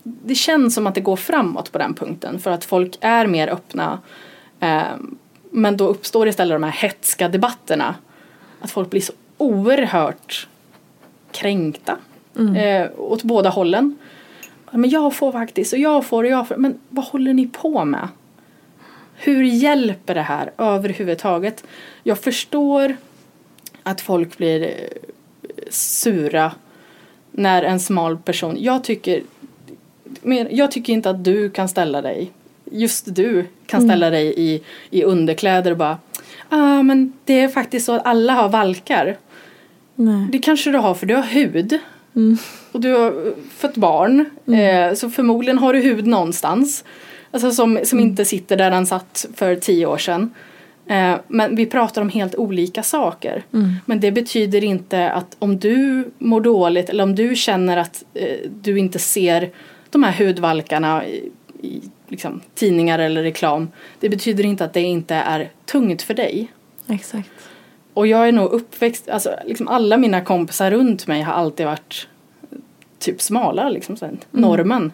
[0.04, 3.48] det känns som att det går framåt på den punkten för att folk är mer
[3.48, 4.00] öppna.
[4.60, 4.82] Eh,
[5.52, 7.96] men då uppstår istället de här hetska debatterna.
[8.62, 10.48] Att folk blir så oerhört
[11.32, 11.98] kränkta
[12.56, 13.98] eh, åt båda hållen.
[14.72, 16.56] Men jag får faktiskt och jag får och jag får.
[16.56, 18.08] Men vad håller ni på med?
[19.16, 21.64] Hur hjälper det här överhuvudtaget?
[22.04, 22.96] Jag förstår
[23.84, 24.70] att folk blir eh,
[25.70, 26.52] sura
[27.32, 29.24] när en smal person, jag tycker
[30.50, 32.32] jag tycker inte att du kan ställa dig,
[32.72, 35.98] just du kan ställa dig i, i underkläder och bara
[36.50, 39.18] ah, men det är faktiskt så att alla har valkar.
[39.96, 40.28] Nej.
[40.32, 41.80] Det kanske du har för du har hud.
[42.72, 44.26] Och du har fått barn.
[44.56, 46.84] Eh, så förmodligen har du hud någonstans.
[47.32, 50.34] Alltså som, som inte sitter där den satt för tio år sedan.
[50.90, 53.44] Eh, men vi pratar om helt olika saker.
[53.86, 58.38] Men det betyder inte att om du mår dåligt eller om du känner att eh,
[58.62, 59.52] du inte ser
[59.90, 63.68] de här hudvalkarna i, i liksom, tidningar eller reklam.
[64.00, 66.52] Det betyder inte att det inte är tungt för dig.
[66.88, 67.30] Exakt.
[67.94, 72.08] Och jag är nog uppväxt, alltså liksom alla mina kompisar runt mig har alltid varit
[73.00, 74.92] typ smala, liksom så här, normen.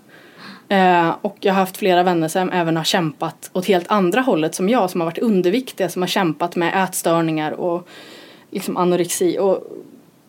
[0.70, 4.56] Eh, och jag har haft flera vänner som även har kämpat åt helt andra hållet
[4.56, 7.88] som jag, som har varit underviktiga, som har kämpat med ätstörningar och
[8.52, 9.38] liksom anorexi.
[9.40, 9.54] Och,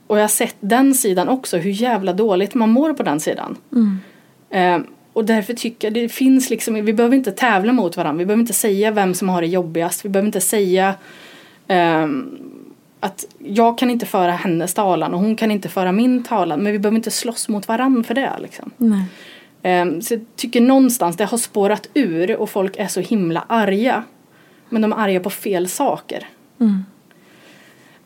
[0.06, 3.56] och jag har sett den sidan också, hur jävla dåligt man mår på den sidan.
[4.50, 4.78] Eh,
[5.12, 8.40] och därför tycker jag det finns liksom, vi behöver inte tävla mot varandra, vi behöver
[8.40, 10.94] inte säga vem som har det jobbigast, vi behöver inte säga
[11.66, 12.38] ehm,
[13.00, 16.72] att jag kan inte föra hennes talan och hon kan inte föra min talan men
[16.72, 18.70] vi behöver inte slåss mot varandra för det liksom.
[18.76, 19.04] Nej.
[19.66, 24.04] Ehm, så jag tycker någonstans det har spårat ur och folk är så himla arga.
[24.68, 26.28] Men de är arga på fel saker.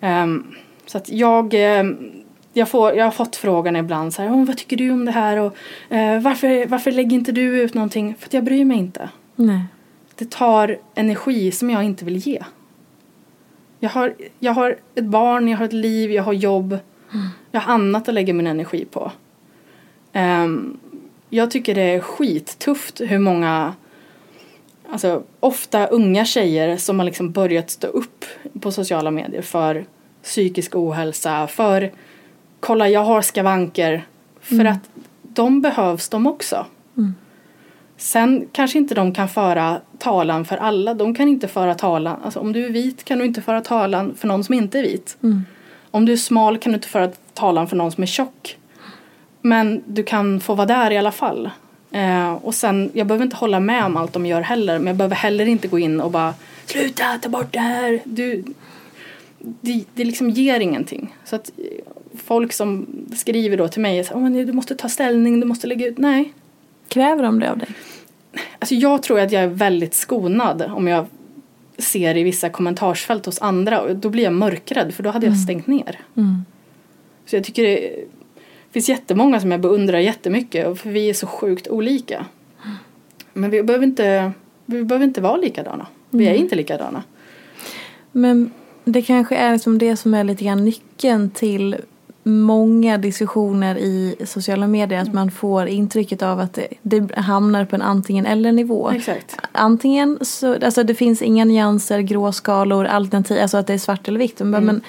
[0.01, 0.55] Ehm,
[0.87, 2.13] så att jag, ehm,
[2.53, 5.13] jag, får, jag har fått frågan ibland så här, oh, vad tycker du om det
[5.13, 5.57] här och
[5.95, 8.15] eh, varför, varför lägger inte du ut någonting?
[8.19, 9.09] För att jag bryr mig inte.
[9.37, 9.65] Nej.
[10.15, 12.43] Det tar energi som jag inte vill ge.
[13.79, 16.79] Jag har, jag har ett barn, jag har ett liv, jag har jobb.
[17.51, 19.13] Jag har annat att lägga min energi på.
[20.13, 20.79] Ehm,
[21.31, 23.75] jag tycker det är skittufft hur många,
[24.91, 28.25] alltså ofta unga tjejer som har liksom börjat stå upp
[28.61, 29.85] på sociala medier för
[30.23, 31.93] psykisk ohälsa, för
[32.61, 34.07] kolla jag har skavanker.
[34.41, 34.91] För att
[35.23, 36.67] de behövs de också.
[37.97, 40.95] Sen kanske inte de kan föra talan för alla.
[40.95, 42.17] De kan inte föra talan.
[42.25, 44.83] Alltså om du är vit kan du inte föra talan för någon som inte är
[44.83, 45.17] vit.
[45.91, 48.57] Om du är smal kan du inte föra talan för någon som är tjock.
[49.43, 51.51] Men du kan få vara där i alla fall.
[51.91, 54.79] Eh, och sen, jag behöver inte hålla med om allt de gör heller.
[54.79, 56.35] Men jag behöver heller inte gå in och bara
[56.67, 58.01] Sluta, ta bort det här.
[58.05, 58.45] Du,
[59.39, 61.15] det, det liksom ger ingenting.
[61.25, 61.65] Så att eh,
[62.25, 65.41] folk som skriver då till mig är så här, "Åh, men du måste ta ställning,
[65.41, 65.99] du måste lägga ut.
[65.99, 66.33] Nej,
[66.89, 67.69] Kräver de det av dig?
[68.59, 71.07] Alltså jag tror att jag är väldigt skonad om jag
[71.79, 75.67] ser i vissa kommentarsfält hos andra då blir jag mörkrädd för då hade jag stängt
[75.67, 75.99] ner.
[77.27, 78.05] Så jag tycker det
[78.73, 82.27] finns jättemånga som jag beundrar jättemycket för vi är så sjukt olika.
[83.33, 84.33] Men vi behöver inte,
[84.67, 85.87] vi behöver inte vara likadana.
[86.11, 87.03] Vi är inte likadana.
[88.13, 88.53] Men
[88.85, 91.77] det kanske är liksom det som är lite grann nyckeln till
[92.23, 95.03] många diskussioner i sociala medier.
[95.03, 98.91] Att man får intrycket av att det, det hamnar på en antingen eller nivå.
[98.91, 99.37] Exakt.
[99.53, 104.19] Antingen så, alltså det finns inga nyanser, gråskalor, alternativ, alltså att det är svart eller
[104.19, 104.41] vitt.
[104.41, 104.83] Men, men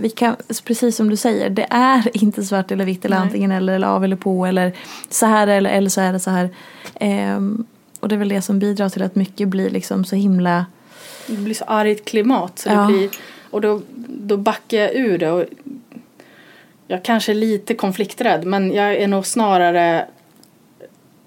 [0.00, 3.24] vi kan, precis som du säger, det är inte svart eller vitt eller Nej.
[3.26, 4.72] antingen eller, eller av eller på eller
[5.08, 6.48] så här eller, eller så är det så här.
[7.00, 7.64] Ehm,
[8.00, 10.66] och det är väl det som bidrar till att mycket blir liksom så himla
[11.26, 12.58] Det blir så argt klimat.
[12.58, 12.80] Så Ja.
[12.80, 13.10] det blir,
[13.50, 15.30] och då, då backar jag ur det.
[15.30, 15.44] Och
[16.86, 20.06] jag kanske är lite konflikträdd men jag är nog snarare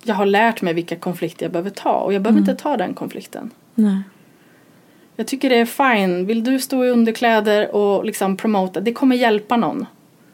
[0.03, 2.93] jag har lärt mig vilka konflikter jag behöver ta och jag behöver inte ta den
[2.93, 3.49] konflikten.
[3.75, 3.97] Nej.
[5.15, 6.25] Jag tycker det är fine.
[6.25, 9.85] Vill du stå i underkläder och liksom promota, det kommer hjälpa någon.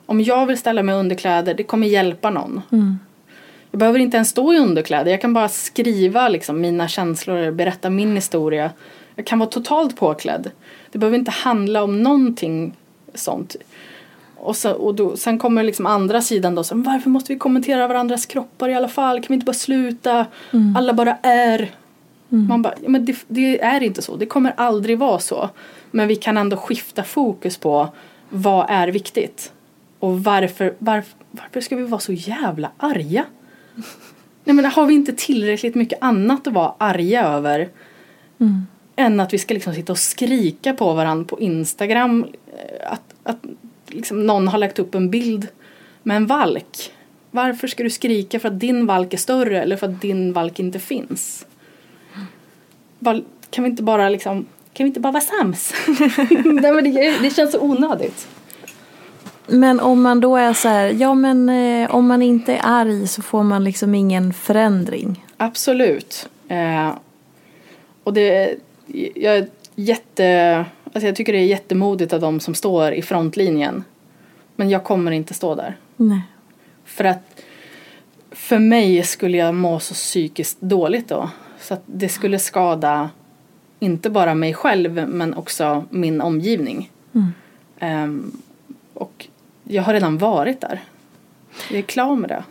[0.06, 2.62] Om jag vill ställa mig i underkläder, det kommer hjälpa någon.
[3.72, 5.12] Jag behöver inte ens stå i underkläder.
[5.12, 8.72] Jag kan bara skriva liksom mina känslor berätta min historia.
[9.16, 10.52] Jag kan vara totalt påklädd.
[10.92, 12.74] Det behöver inte handla om någonting
[13.14, 13.56] sånt.
[14.36, 16.64] Och, så, och då, sen kommer liksom andra sidan då.
[16.64, 19.18] Så, "Men varför måste vi kommentera varandras kroppar i alla fall?
[19.20, 20.26] Kan vi inte bara sluta?
[20.78, 21.72] Alla bara är.
[22.30, 24.16] Man bara, men det, det är inte så.
[24.16, 25.50] Det kommer aldrig vara så.
[25.92, 27.90] Men vi kan ändå skifta fokus på
[28.30, 29.52] vad är viktigt.
[30.00, 33.26] Och varför, varför, varför ska vi vara så jävla arga?
[34.44, 37.70] Nej men har vi inte tillräckligt mycket annat att vara arga över?
[38.96, 42.24] Än att vi ska liksom sitta och skrika på varandra på Instagram.
[42.24, 43.40] eh, Att, att
[43.88, 45.48] liksom någon har lagt upp en bild
[46.04, 46.94] med en valk.
[47.32, 50.60] Varför ska du skrika för att din valk är större eller för att din valk
[50.60, 51.46] inte finns?
[53.00, 55.74] Bara- Kan vi inte bara liksom kan vi inte bara vara sams?
[56.46, 58.28] Nej, men det, det känns så onödigt.
[59.48, 63.08] Men om man då är så här, ja men eh, om man inte är arg
[63.08, 65.26] så får man liksom ingen förändring.
[65.38, 66.30] Absolut.
[66.48, 66.90] Eh,
[68.04, 68.56] och det,
[69.16, 73.84] jag är jätte, alltså jag tycker det är jättemodigt av de som står i frontlinjen.
[74.56, 75.78] Men jag kommer inte stå där.
[75.98, 76.22] Nej.
[76.86, 77.42] För att
[78.32, 81.30] för mig skulle jag må så psykiskt dåligt då.
[81.70, 83.10] Så att det skulle skada
[83.80, 86.92] inte bara mig själv men också min omgivning.
[87.80, 88.32] Ehm,
[88.94, 89.28] och
[89.64, 90.82] jag har redan varit där.
[91.70, 92.44] Jag är klar med det.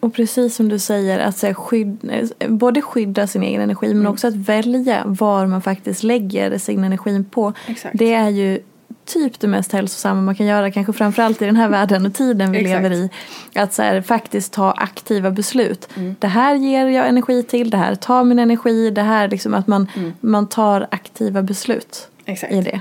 [0.00, 2.10] Och precis som du säger, att så skydd,
[2.48, 7.24] både skydda sin egen energi men också att välja var man faktiskt lägger sin energi
[7.30, 7.52] på.
[7.66, 7.98] Exakt.
[7.98, 8.60] Det är ju
[9.06, 12.52] typ det mest hälsosamma man kan göra, kanske framförallt i den här världen och tiden
[12.52, 13.10] vi lever i.
[13.54, 15.88] Att så här, faktiskt ta aktiva beslut.
[15.96, 16.16] Mm.
[16.18, 19.66] Det här ger jag energi till, det här tar min energi, det här liksom att
[19.66, 19.88] man,
[20.20, 22.52] man tar aktiva beslut Exakt.
[22.52, 22.80] i det.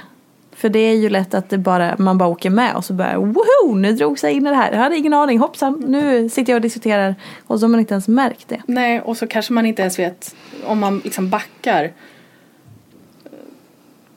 [0.56, 3.18] För det är ju lätt att det bara, man bara åker med och så bara
[3.18, 4.72] woho, nu drog sig in i det här.
[4.72, 7.16] Jag hade ingen aning, hoppsan, nu sitter jag och diskuterar.
[7.48, 8.62] Och så har man inte ens märkt det.
[8.68, 10.36] Nej, och så kanske man inte ens vet
[10.66, 11.92] om man liksom backar.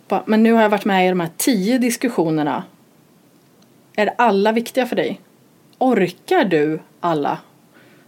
[0.08, 2.64] Bara, Men nu har jag varit med i de här tio diskussionerna.
[3.96, 5.20] Är alla viktiga för dig?
[5.78, 7.38] Orkar du alla?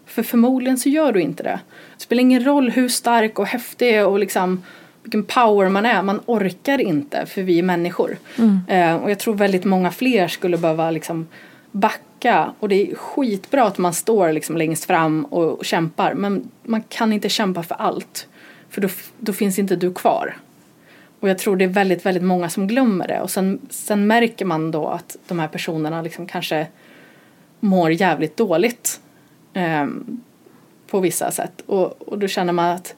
[0.07, 1.61] För förmodligen så gör du inte det.
[1.97, 4.62] Det spelar ingen roll hur stark och häftig och liksom
[5.03, 6.03] vilken power man är.
[6.03, 8.16] Man orkar inte för vi är människor.
[8.68, 11.29] Eh, och jag tror väldigt många fler skulle behöva liksom
[11.70, 12.53] backa.
[12.61, 16.14] Och det är skitbra att man står liksom längst fram och, och kämpar.
[16.14, 18.29] Men man kan inte kämpa för allt.
[18.70, 20.37] För då, då finns inte du kvar.
[21.21, 23.21] Och jag tror det är väldigt, väldigt många som glömmer det.
[23.21, 26.66] Och sen, sen märker man då att de här personerna liksom kanske
[27.61, 29.01] mår jävligt dåligt.
[29.55, 29.87] Eh,
[30.91, 31.62] på vissa sätt.
[31.66, 32.95] Och, och då känner man att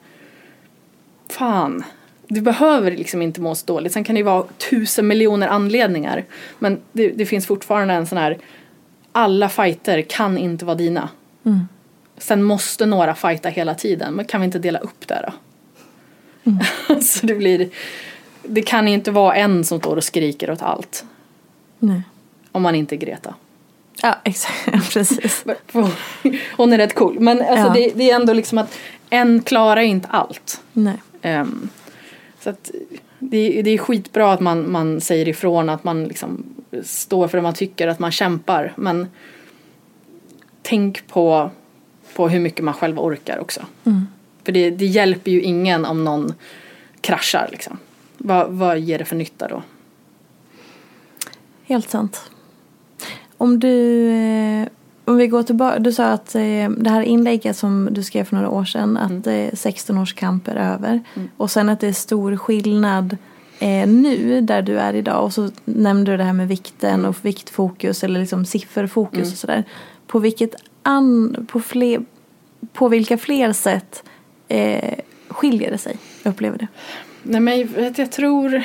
[1.29, 1.83] fan,
[2.27, 3.93] du behöver liksom inte må så dåligt.
[3.93, 6.25] Sen kan det ju vara tusen miljoner anledningar.
[6.59, 8.37] Men det, det finns fortfarande en sån här,
[9.11, 11.09] alla fighter kan inte vara dina.
[11.45, 11.67] Mm.
[12.17, 14.13] Sen måste några fighta hela tiden.
[14.13, 15.33] Men kan vi inte dela upp det då?
[16.51, 17.01] Mm.
[17.01, 17.69] så det blir,
[18.43, 21.05] det kan inte vara en som står och skriker åt allt.
[21.79, 22.01] Nej.
[22.51, 23.33] Om man inte är Greta.
[24.01, 24.65] Ja, exakt.
[24.93, 25.45] Precis.
[26.57, 27.19] Hon är rätt cool.
[27.19, 27.73] Men alltså Ja.
[27.73, 28.77] det, det är ändå liksom att
[29.09, 30.61] en klarar inte allt.
[30.73, 30.97] Nej.
[31.21, 31.69] Ehm,
[32.39, 32.71] så att
[33.19, 36.43] det, det är skitbra att man, man säger ifrån att man liksom
[36.83, 38.73] står för det man tycker, att man kämpar.
[38.75, 39.07] Men
[40.61, 41.51] tänk på,
[42.15, 43.61] på hur mycket man själv orkar också.
[43.83, 44.07] Mm.
[44.43, 46.33] För det, det hjälper ju ingen om någon
[47.01, 47.77] kraschar liksom.
[48.25, 49.63] Vad, vad ger det för nytta då?
[51.63, 52.31] Helt sant.
[53.37, 54.67] Om du, eh,
[55.05, 58.35] om vi går tillbaka, du sa att eh, det här inlägget som du skrev för
[58.35, 61.01] några år sedan, att eh, 16 års kamp är över.
[61.37, 63.17] Och sen att det är stor skillnad
[63.59, 65.23] eh, nu där du är idag.
[65.23, 69.63] Och så nämnde du det här med vikten och viktfokus eller liksom sifferfokus och sådär.
[70.07, 72.05] På vilket an, på, fler,
[72.73, 74.03] på vilka fler sätt
[74.47, 74.93] eh,
[75.27, 76.67] skiljer det sig, upplever du?
[77.23, 78.63] Nej men jag, jag tror,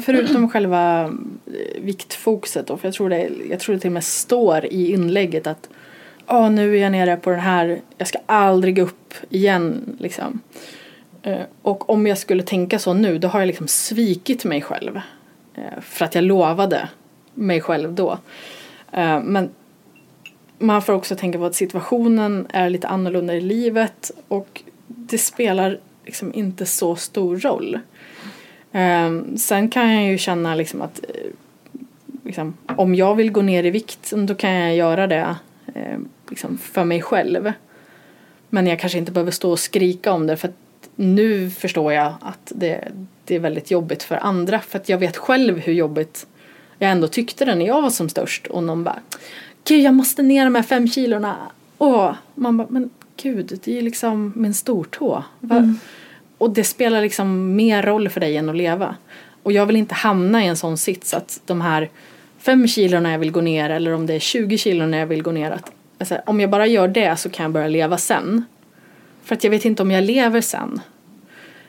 [0.00, 4.04] förutom själva eh, viktfokuset då, för jag tror, det, jag tror det till och med
[4.04, 5.68] står i inlägget att
[6.26, 10.40] oh, nu är jag nere på den här, jag ska aldrig upp igen liksom.
[11.22, 15.00] Eh, och om jag skulle tänka så nu, då har jag liksom svikit mig själv.
[15.54, 16.88] Eh, för att jag lovade
[17.34, 18.18] mig själv då.
[19.22, 19.50] Men
[20.58, 25.78] man får också tänka på att situationen är lite annorlunda i livet och det spelar
[26.06, 27.78] liksom inte så stor roll.
[28.72, 31.30] Um, sen kan jag ju känna liksom att eh,
[32.24, 35.36] liksom, om jag vill gå ner i vikt då kan jag göra det
[35.74, 35.98] eh,
[36.30, 37.52] liksom för mig själv.
[38.48, 42.14] Men jag kanske inte behöver stå och skrika om det för att nu förstår jag
[42.20, 42.88] att det,
[43.24, 46.26] det är väldigt jobbigt för andra för att jag vet själv hur jobbigt
[46.78, 49.00] jag ändå tyckte det när jag var som störst och någon bara
[49.64, 51.36] Gud jag måste ner de här fem kilorna.
[51.78, 55.24] Åh, man bara, men gud det är ju liksom min stortå.
[55.40, 55.56] Va?
[55.56, 55.78] Mm.
[56.38, 58.96] Och det spelar liksom mer roll för dig än att leva.
[59.42, 61.90] Och jag vill inte hamna i en sån sits att de här
[62.38, 65.32] fem kilorna jag vill gå ner eller om det är 20 kilorna jag vill gå
[65.32, 65.50] ner.
[65.50, 68.44] Att, alltså, om jag bara gör det så kan jag börja leva sen.
[69.22, 70.80] För att jag vet inte om jag lever sen.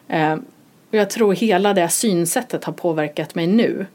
[0.08, 0.34] Eh,
[0.90, 3.86] och jag tror hela det synsättet har påverkat mig nu.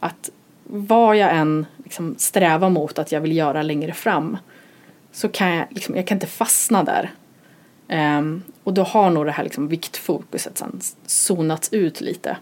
[0.00, 0.30] Att
[0.64, 4.36] vad jag än liksom strävar mot att jag vill göra längre fram
[5.12, 7.10] så kan jag, liksom, jag kan inte fastna där.
[7.88, 12.36] Ehm, och då har nog det här liksom viktfokuset sen zonats ut lite.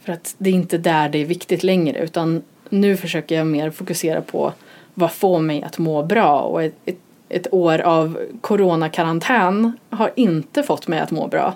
[0.00, 3.70] För att det är inte där det är viktigt längre utan nu försöker jag mer
[3.70, 4.52] fokusera på
[4.94, 10.62] vad får mig att må bra och ett, ett, ett år av coronakarantän har inte
[10.62, 11.54] fått mig att må bra.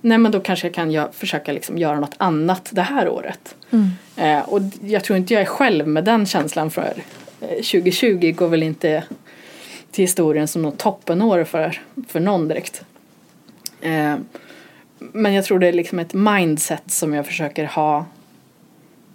[0.00, 3.54] Nej men då kanske jag kan gö- försöka liksom göra något annat det här året.
[4.16, 6.94] Eh, och jag tror inte jag är själv med den känslan för
[7.40, 9.04] eh, 2020 går väl inte
[9.90, 12.84] till historien som något toppenår för, för någon direkt.
[13.82, 14.16] Eh,
[14.98, 18.06] men jag tror det är liksom ett mindset som jag försöker ha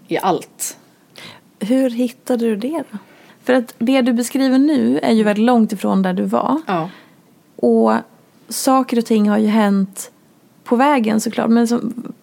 [0.08, 0.78] i allt.
[1.60, 2.98] Hur hittade du det då?
[3.44, 6.62] För att det du beskriver nu är ju väldigt långt ifrån där du var.
[6.68, 6.90] Ja.
[7.56, 7.94] Och
[8.50, 10.12] saker och ting har ju hänt
[10.64, 11.50] på vägen såklart.
[11.50, 12.14] Men som,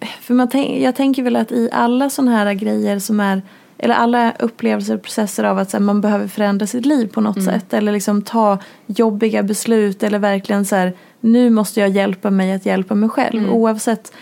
[0.00, 3.42] för man tänk, jag tänker väl att i alla sådana här grejer som är
[3.78, 7.20] eller alla upplevelser och processer av att så här, man behöver förändra sitt liv på
[7.20, 7.74] något sätt.
[7.74, 10.02] Eller liksom ta jobbiga beslut.
[10.02, 13.52] Eller verkligen så här, nu måste jag hjälpa mig att hjälpa mig själv.
[13.52, 14.12] Oavsett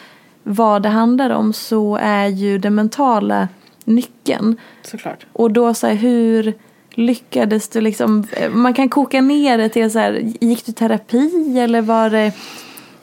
[0.43, 3.49] vad det handlar om så är ju det mentala
[3.85, 4.57] nyckeln.
[4.83, 5.27] Såklart.
[5.33, 6.55] Och då så här, hur
[6.91, 11.83] lyckades du liksom, man kan koka ner det till så här, gick du terapi eller
[11.83, 12.33] var det,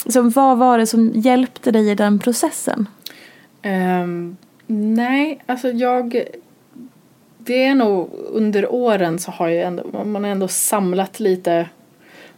[0.05, 2.87] så vad var det som hjälpte dig i den processen?
[3.61, 4.37] Ehm,
[4.71, 6.23] nej, alltså jag...
[7.37, 11.69] Det är nog under åren så har jag ändå, man ändå samlat lite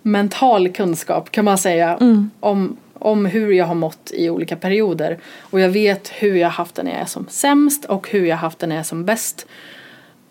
[0.01, 1.97] mental kunskap kan man säga
[2.39, 5.17] om, om hur jag har mått i olika perioder.
[5.39, 8.25] Och jag vet hur jag har haft det när jag är som sämst och hur
[8.25, 9.47] jag har haft det när jag är som bäst.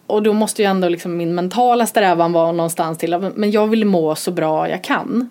[0.07, 3.67] Och då måste ju ändå liksom min mentala strävan vara någonstans till att men jag
[3.67, 5.31] vill må så bra jag kan.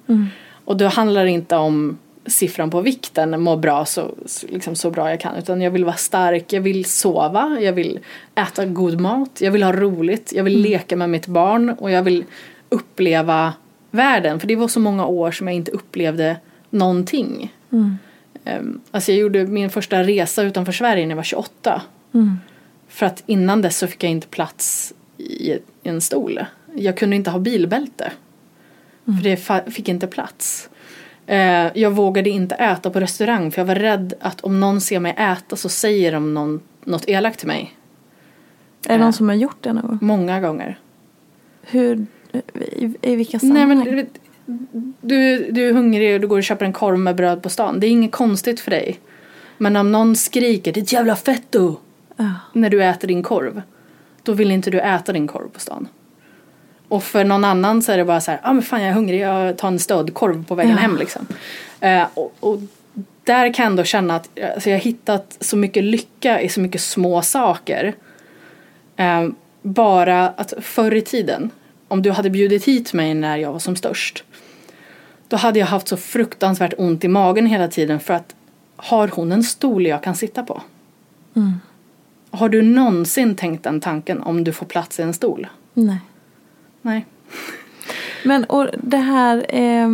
[0.65, 4.15] Och då handlar det inte om siffran på vikten, må bra så,
[4.49, 5.35] liksom så bra jag kan.
[5.35, 7.99] Utan jag vill vara stark, jag vill sova, jag vill
[8.35, 12.03] äta god mat, jag vill ha roligt, jag vill leka med mitt barn och jag
[12.03, 12.25] vill
[12.69, 13.53] uppleva
[13.91, 14.39] världen.
[14.39, 16.37] För det var så många år som jag inte upplevde
[16.69, 17.53] någonting.
[18.59, 21.81] Um, alltså jag gjorde min första resa utanför Sverige när jag var 28.
[22.87, 26.39] För att innan dess så fick jag inte plats i, en stol.
[26.75, 28.11] Jag kunde inte ha bilbälte.
[29.05, 30.69] För det fick inte plats.
[31.27, 34.99] Eh, jag vågade inte äta på restaurang för jag var rädd att om någon ser
[34.99, 37.75] mig äta så säger de någon, något elakt till mig.
[38.87, 39.99] Är det någon som har gjort det någon gång?
[40.01, 40.79] Många gånger.
[41.61, 42.05] Hur,
[42.55, 43.95] i, i vilka Nej sammanhang?
[43.95, 44.07] men
[45.01, 47.79] du, du, är hungrig och du går och köper en korv med bröd på stan.
[47.79, 48.99] Det är inget konstigt för dig.
[49.57, 51.75] Men om någon skriker ditt jävla fetto
[52.15, 52.29] Ja.
[52.53, 53.61] när du äter din korv.
[54.23, 55.87] Då vill inte du äta din korv på stan.
[56.91, 58.89] Och för någon annan så är det bara så här, ja ah, men fan jag
[58.89, 60.77] är hungrig, jag tar en stödkorv på vägen Ja.
[60.77, 61.27] hem liksom.
[61.79, 62.59] Eh, och, och
[63.23, 66.59] där kan jag ändå känna att alltså, jag har hittat så mycket lycka i så
[66.59, 67.93] mycket små saker.
[68.95, 69.27] Eh,
[69.61, 71.49] bara att förr i tiden,
[71.87, 74.23] om du hade bjudit hit mig när jag var som störst.
[75.27, 78.35] Då hade jag haft så fruktansvärt ont i magen hela tiden för att
[78.75, 80.61] har hon en stol jag kan sitta på?
[82.31, 85.47] Har du någonsin tänkt den tanken om du får plats i en stol?
[85.73, 85.97] Nej.
[86.81, 87.05] Nej.
[88.25, 89.89] Men och det här eh,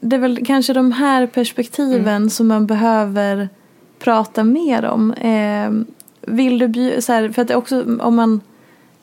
[0.00, 2.30] Det är väl kanske de här perspektiven Mm.
[2.30, 3.48] som man behöver
[3.98, 5.12] prata mer om.
[5.12, 5.70] Eh,
[6.32, 8.40] vill du så här, för att det också om man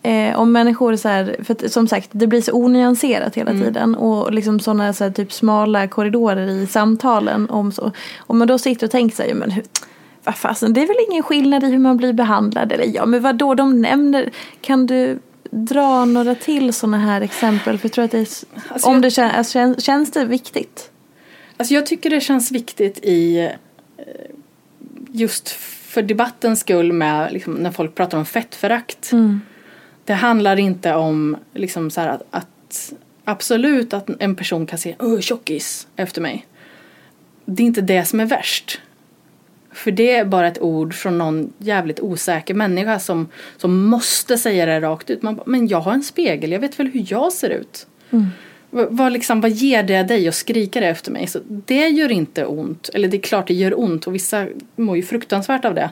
[0.02, 3.64] eh, om människor så här, för att, som sagt det blir så onyanserat hela Mm.
[3.64, 7.92] tiden och liksom sådana så här, typ smala korridorer i samtalen om så.
[8.20, 9.64] Om man då sitter och tänker sig, men hur,
[10.24, 13.22] vad fasen, det är väl ingen skillnad i hur man blir behandlad eller ja men
[13.22, 14.30] vad då de nämner,
[14.62, 15.20] kan du
[15.54, 17.78] dra några till sådana här exempel?
[17.78, 18.28] För jag tror att det är,
[18.70, 20.92] Alltså om jag- det känns, alltså, känns, det viktigt?
[21.58, 23.40] Alltså jag tycker det känns viktigt i
[23.98, 24.06] eh,
[25.12, 25.50] just
[25.94, 29.12] för debattens skull med liksom, när folk pratar om fettförakt.
[30.06, 32.94] Det handlar inte om liksom så att, att
[33.26, 36.46] absolut att en person kan öh tjockis efter mig.
[37.46, 38.82] Det är inte det som är värst.
[39.74, 44.66] För det är bara ett ord från någon jävligt osäker människa som, som måste säga
[44.66, 45.22] det rakt ut.
[45.22, 47.88] Man bara, men jag har en spegel, jag vet väl hur jag ser ut.
[48.70, 51.28] Vad, vad, liksom, vad ger det dig att skrika det efter mig?
[51.28, 52.90] Så det gör inte ont.
[52.94, 55.90] Eller det är klart det gör ont och vissa mår ju fruktansvärt av det.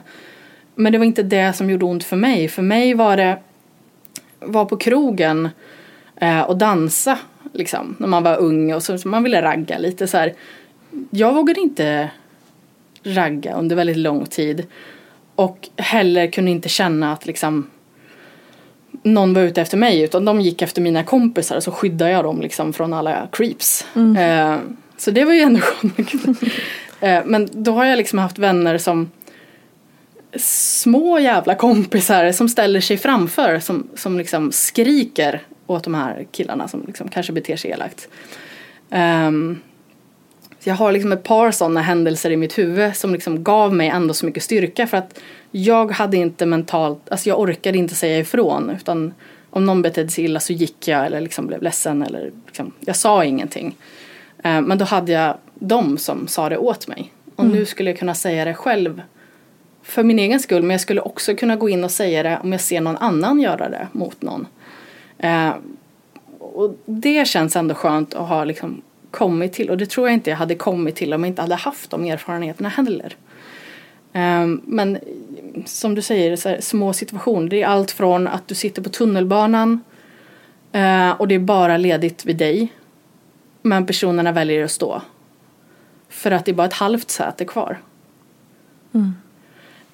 [0.74, 2.48] Men det var inte det som gjorde ont för mig.
[2.48, 3.38] För mig var det
[4.40, 5.48] var på krogen
[6.16, 7.18] eh, och dansa
[7.52, 10.34] liksom, när man var ung och så, så man ville ragga lite så här.
[11.10, 12.10] Jag vågade inte
[13.04, 14.66] ragga under väldigt lång tid.
[15.34, 17.70] Och heller kunde inte känna att liksom
[19.02, 22.40] någon var ute efter mig utan de gick efter mina kompisar så skyddade jag dem
[22.40, 23.86] liksom från alla creeps.
[24.18, 24.56] Eh,
[24.96, 26.42] så det var ju ändå skönt.
[27.00, 29.10] eh, men då har jag liksom haft vänner som
[30.36, 36.68] små jävla kompisar som ställer sig framför som, som liksom skriker åt de här killarna
[36.68, 38.08] som liksom kanske beter sig elakt.
[38.90, 39.60] Ehm,
[40.62, 43.88] så jag har liksom ett par sådana händelser i mitt huvud som liksom gav mig
[43.88, 48.18] ändå så mycket styrka för att jag hade inte mentalt, alltså jag orkade inte säga
[48.18, 49.14] ifrån utan
[49.50, 52.96] om någon betedde sig illa så gick jag eller liksom blev ledsen eller liksom, jag
[52.96, 53.76] sa ingenting.
[54.44, 57.12] Eh, men då hade jag dem som sa det åt mig.
[57.36, 59.02] Och nu skulle jag kunna säga det själv
[59.82, 62.52] för min egen skull men jag skulle också kunna gå in och säga det om
[62.52, 64.46] jag ser någon annan göra det mot någon.
[65.18, 65.50] Eh,
[66.38, 68.82] och det känns ändå skönt att ha liksom
[69.12, 71.54] kommit till och det tror jag inte jag hade kommit till om jag inte hade
[71.54, 73.16] haft de erfarenheterna heller.
[74.14, 74.98] Um, men
[75.66, 77.48] som du säger, så här, små situationer.
[77.48, 79.80] Det är allt från att du sitter på tunnelbanan
[80.72, 82.72] eh, och det är bara ledigt vid dig.
[83.62, 85.02] Men personerna väljer att stå.
[86.08, 87.78] För att det är bara ett halvt säte kvar.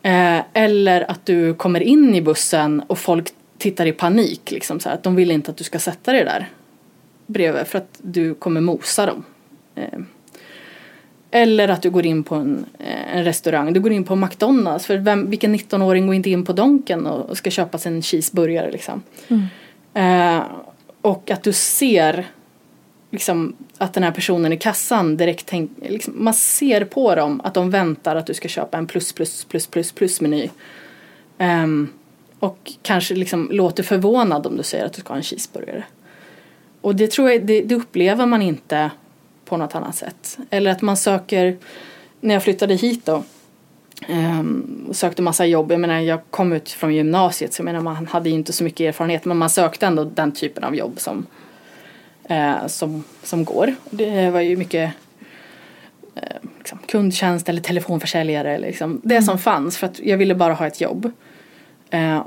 [0.02, 4.50] Eh, eller att du kommer in i bussen och folk tittar i panik.
[4.50, 6.48] Liksom, så här, att de vill inte att du ska sätta dig där
[7.28, 9.24] bredvid för att du kommer mosa dem.
[9.74, 10.00] Eh,
[11.30, 13.72] eller att du går in på en, eh, en restaurang.
[13.72, 14.86] Du går in på McDonalds.
[14.86, 18.02] För vem, vilken 19-åring går inte in på Donken och, och ska köpa sig en
[18.02, 19.02] cheeseburgare liksom.
[19.94, 20.42] Eh,
[21.00, 22.26] och att du ser
[23.10, 27.54] liksom, att den här personen i kassan direkt tänk, liksom, man ser på dem att
[27.54, 30.50] de väntar att du ska köpa en plus plus plus plus plus meny.
[31.38, 31.88] Ehm,
[32.38, 35.84] och kanske liksom låter förvånad om du säger att du ska ha en cheeseburgare.
[36.80, 38.90] Och det tror jag, det, det upplever man inte
[39.44, 40.38] på något annat sätt.
[40.50, 41.56] Eller att man söker,
[42.20, 43.22] när jag flyttade hit då
[44.88, 45.72] och sökte massa jobb.
[45.72, 48.64] Jag menar jag kom ut från gymnasiet så jag menar man hade ju inte så
[48.64, 51.26] mycket erfarenhet men man sökte ändå den typen av jobb som,
[52.28, 53.74] eh, som, som går.
[53.90, 54.92] Det var ju mycket
[56.14, 60.54] eh, liksom, kundtjänst eller telefonförsäljare eller liksom, det som fanns för att jag ville bara
[60.54, 61.12] ha ett jobb.
[61.90, 62.22] Eh,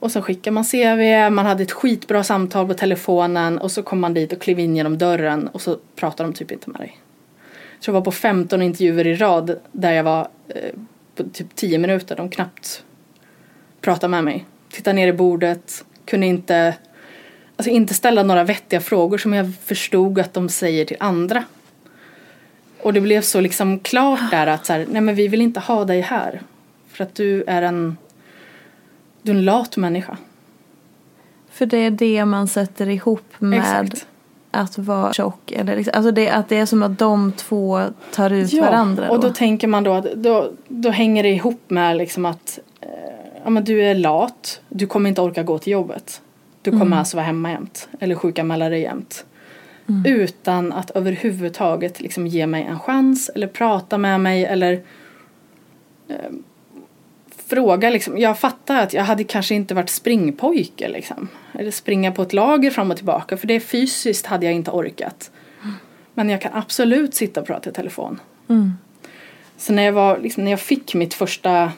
[0.00, 4.00] och så skickar man CV, man hade ett skitbra samtal på telefonen och så kom
[4.00, 6.98] man dit och klev in genom dörren och så pratade de typ inte med dig.
[7.80, 10.74] Så jag var på 15 intervjuer i rad där jag var eh,
[11.16, 12.84] på typ 10 minuter, de knappt
[13.80, 14.44] pratade med mig.
[14.70, 16.74] Tittade ner i bordet, Kunde inte,
[17.56, 21.44] alltså inte ställa några vettiga frågor som jag förstod att de säger till andra.
[22.82, 25.60] Och det blev så liksom klart där att så här, nej men vi vill inte
[25.60, 26.42] ha dig här.
[26.88, 27.96] För att du är en,
[29.22, 30.16] du är en lat människa.
[31.50, 34.06] För det är det man sätter ihop med Exakt.
[34.50, 35.52] att vara tjock.
[35.52, 37.82] Eller liksom, alltså det, att det är som att de två
[38.14, 39.10] tar ut varandra.
[39.10, 42.88] och då tänker man då att då, då hänger det ihop med liksom att eh,
[43.44, 46.22] ja, men du är lat, du kommer inte orka gå till jobbet.
[46.62, 49.24] Du kommer alltså vara hemma jämt eller sjukanmäla dig jämt.
[50.04, 54.72] Utan att överhuvudtaget liksom ge mig en chans eller prata med mig eller
[56.08, 56.16] eh,
[57.50, 58.18] fråga liksom.
[58.18, 61.28] Jag fattar att jag hade kanske inte varit springpojke liksom.
[61.52, 65.30] Eller springa på ett lager fram och tillbaka för det fysiskt hade jag inte orkat.
[66.14, 68.20] Men jag kan absolut sitta och prata i telefon.
[69.56, 71.72] Så när jag, var, liksom, när jag fick mitt första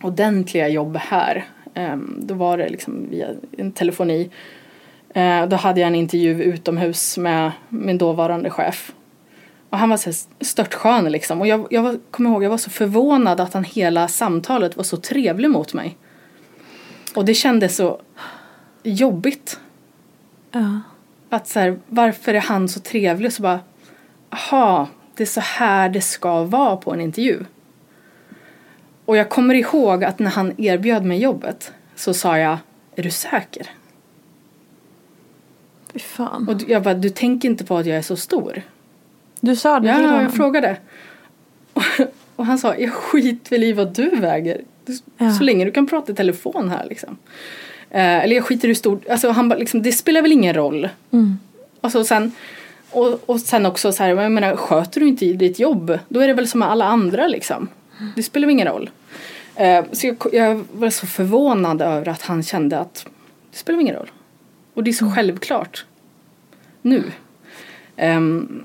[0.00, 1.44] ordentliga jobb här
[1.74, 3.28] ehm, då var det liksom via
[3.58, 4.30] en telefoni.
[5.14, 8.92] Eh, då hade jag en intervju utomhus med min dåvarande chef.
[9.70, 11.40] Och han var så störtskön liksom.
[11.40, 14.84] Och jag, jag var, kommer ihåg, jag var så förvånad att han hela samtalet var
[14.84, 15.96] så trevlig mot mig.
[17.14, 18.00] Och det kändes så
[18.82, 19.60] jobbigt.
[20.52, 20.80] Ja.
[21.30, 23.32] Att så här, varför är han så trevlig?
[23.32, 23.60] Så bara,
[24.30, 27.44] aha, det är så här det ska vara på en intervju.
[29.04, 32.58] Och jag kommer ihåg att när han erbjöd mig jobbet så sa jag,
[32.96, 33.70] är du säker?
[35.92, 36.48] Fy fan.
[36.48, 38.62] Och jag bara, du tänker inte på att jag är så stor?
[39.40, 40.22] Du sa det till Ja, honom?
[40.22, 40.76] jag frågade.
[42.36, 44.60] Och han sa, jag skit väl i vad du väger.
[45.18, 45.30] Ja.
[45.30, 47.16] Så länge du kan prata i telefon här liksom.
[47.90, 50.54] Eh, eller jag skiter i hur stor, alltså han bara liksom, det spelar väl ingen
[50.54, 50.88] roll.
[51.10, 51.38] Mm.
[51.80, 52.32] Och, så sen,
[52.90, 56.28] och, och sen också så här, jag menar, sköter du inte ditt jobb, då är
[56.28, 57.68] det väl som med alla andra liksom.
[58.16, 58.90] Det spelar väl ingen roll.
[59.54, 63.06] Eh, så jag, jag var så förvånad över att han kände att
[63.52, 64.10] det spelar ingen roll.
[64.74, 65.84] Och det är så självklart.
[66.82, 67.02] Nu.
[67.96, 68.62] Ehm,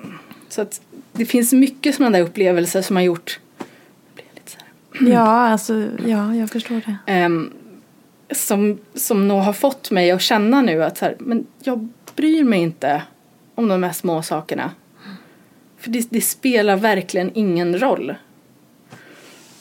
[0.52, 0.82] så att
[1.12, 3.39] det finns mycket sådana där upplevelser som har gjort
[4.93, 6.97] här, Ja, alltså, ja, jag förstår det.
[7.12, 7.54] ehm,
[8.32, 12.43] som, som nog har fått mig att känna nu att så här, men jag bryr
[12.43, 13.02] mig inte
[13.56, 14.72] om de här små sakerna.
[15.78, 18.16] För det, det spelar verkligen ingen roll.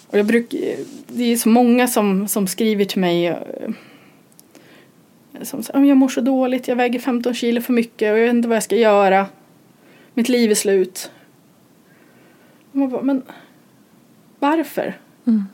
[0.07, 0.59] Och jag brukar,
[1.07, 3.37] det är så många som, som skriver till mig eh,
[5.43, 8.35] som säger jag mår så dåligt, jag väger 15 kilo för mycket och jag vet
[8.35, 9.27] inte vad jag ska göra.
[10.15, 11.11] Mitt liv är slut.
[12.71, 13.23] Och man bara, men
[14.39, 14.95] varför?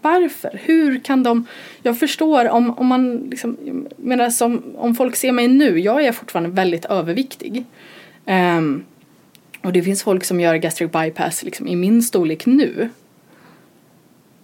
[0.03, 0.61] Varför?
[0.63, 1.47] Hur kan de...
[1.83, 3.57] Jag förstår om, om man liksom,
[3.97, 7.65] menar som, om folk ser mig nu, jag är fortfarande väldigt överviktig.
[8.27, 8.85] Ehm,
[9.63, 12.89] och det finns folk som gör gastric bypass liksom, i min storlek nu.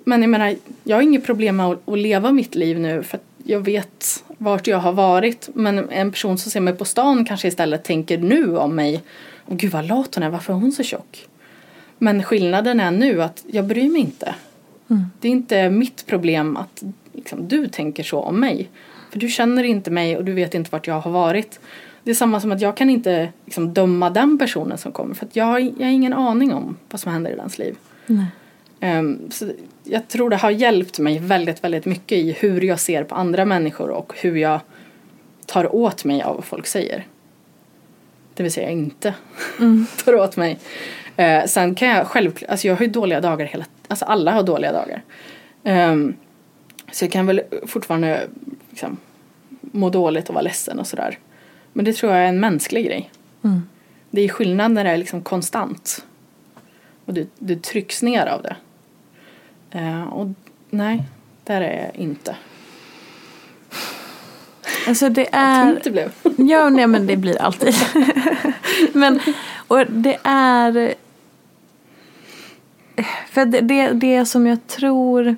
[0.04, 0.54] Men jag menar,
[0.84, 4.24] jag har inget problem med att, att leva mitt liv nu för att jag vet
[4.38, 5.48] vart jag har varit.
[5.54, 9.02] Men en person som ser mig på stan kanske istället tänker nu om mig.
[9.57, 11.28] Gud vad lat hon är, varför är hon så tjock?
[11.98, 14.34] Men skillnaden är nu att jag bryr mig inte.
[15.20, 16.82] Det är inte mitt problem att
[17.12, 18.68] liksom, du tänker så om mig.
[19.11, 21.61] För du känner inte mig och du vet inte vart jag har varit.
[22.03, 25.14] Det är samma som att jag kan inte liksom, döma den personen som kommer.
[25.14, 27.76] För jag, har, jag har ingen aning om vad som händer i dens liv.
[28.80, 29.50] Ehm, så
[29.84, 33.44] jag tror det har hjälpt mig väldigt, väldigt mycket i hur jag ser på andra
[33.44, 34.61] människor och hur jag
[35.46, 37.07] tar åt mig av vad folk säger.
[38.35, 39.14] Det vill säga inte
[40.05, 40.59] tar åt mig.
[41.16, 44.43] Eh, sen kan jag självklart, alltså jag har ju dåliga dagar hela, alltså alla har
[44.43, 45.03] dåliga dagar.
[45.64, 46.14] Ehm,
[46.93, 48.28] så jag kan väl fortfarande
[48.70, 48.97] liksom,
[49.61, 51.18] må dåligt och vara ledsen och sådär.
[51.72, 53.11] Men det tror jag är en mänsklig grej.
[54.11, 56.05] Det är skillnad när det är liksom konstant.
[57.05, 58.57] Och du, du trycks ner av det.
[59.70, 60.28] Eh, och
[60.70, 61.03] nej,
[61.45, 62.37] där är jag inte.
[64.89, 65.66] Alltså det Vad är...
[65.66, 66.12] tungt det blev.
[66.51, 67.74] Ja, nej men det blir alltid.
[68.93, 69.20] men,
[69.68, 70.95] och det är...
[73.30, 75.37] För det, det, det som jag tror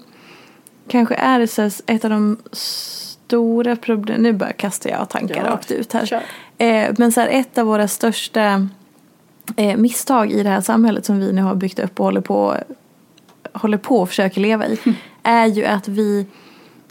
[0.89, 5.71] kanske är så ett av de stora problemen, nu bara kastar jag tankar Ja, rakt
[5.71, 6.07] ut här.
[6.07, 6.23] kör.
[6.59, 8.69] Eh, men så här, ett av våra största
[9.57, 12.57] eh, misstag i det här samhället som vi nu har byggt upp och håller på,
[13.53, 14.79] håller på och försöker leva i
[15.23, 16.27] är ju att vi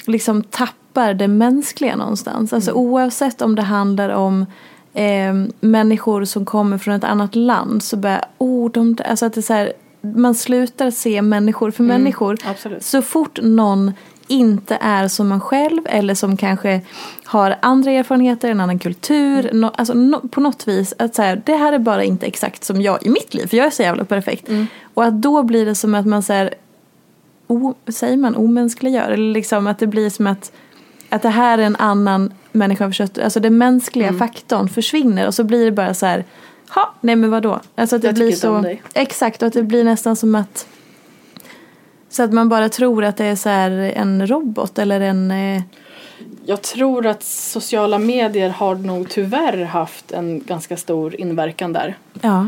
[0.05, 2.53] liksom tappar det mänskliga någonstans.
[2.53, 4.45] Alltså oavsett om det handlar om
[4.93, 9.39] eh, människor som kommer från ett annat land så börjar, oh, de, alltså att det
[9.39, 12.37] är så här, man slutar se människor för människor.
[12.45, 12.83] absolut.
[12.83, 13.91] Så fort någon
[14.27, 16.81] inte är som man själv eller som kanske
[17.23, 21.41] har andra erfarenheter, en annan kultur, no, alltså no, på något vis att så här,
[21.45, 23.81] det här är bara inte exakt som jag i mitt liv för jag är så
[23.81, 24.49] jävla perfekt.
[24.93, 26.53] Och att då blir det som att man så här,
[27.47, 30.51] o, säger man omänskliggör eller liksom att det blir som att
[31.15, 33.17] att det här är en annan människa av kött.
[33.17, 34.19] Alltså den mänskliga Mm.
[34.19, 36.25] faktorn försvinner och så blir det bara så här.
[36.75, 37.59] Ha, nej men vadå?
[37.75, 38.55] Alltså att det Jag blir så.
[38.55, 38.81] om dig.
[38.93, 40.67] Exakt och att det blir nästan som att.
[42.09, 45.31] Så att man bara tror att det är så här en robot eller en.
[45.31, 45.61] Eh,
[46.45, 51.97] Jag tror att sociala medier har nog tyvärr haft en ganska stor inverkan där.
[52.21, 52.47] ja.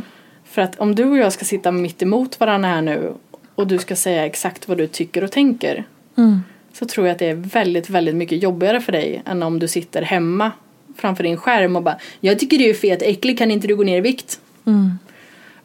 [0.49, 3.13] För att om du och jag ska sitta mitt emot varandra här nu
[3.55, 5.85] och du ska säga exakt vad du tycker och tänker
[6.17, 6.43] Mm.
[6.79, 9.67] Så tror jag att det är väldigt, väldigt mycket jobbigare för dig än om du
[9.67, 10.51] sitter hemma
[10.95, 13.83] framför din skärm och bara Jag tycker du är fet äcklig, kan inte du gå
[13.83, 14.39] ner i vikt?
[14.65, 14.99] Mm.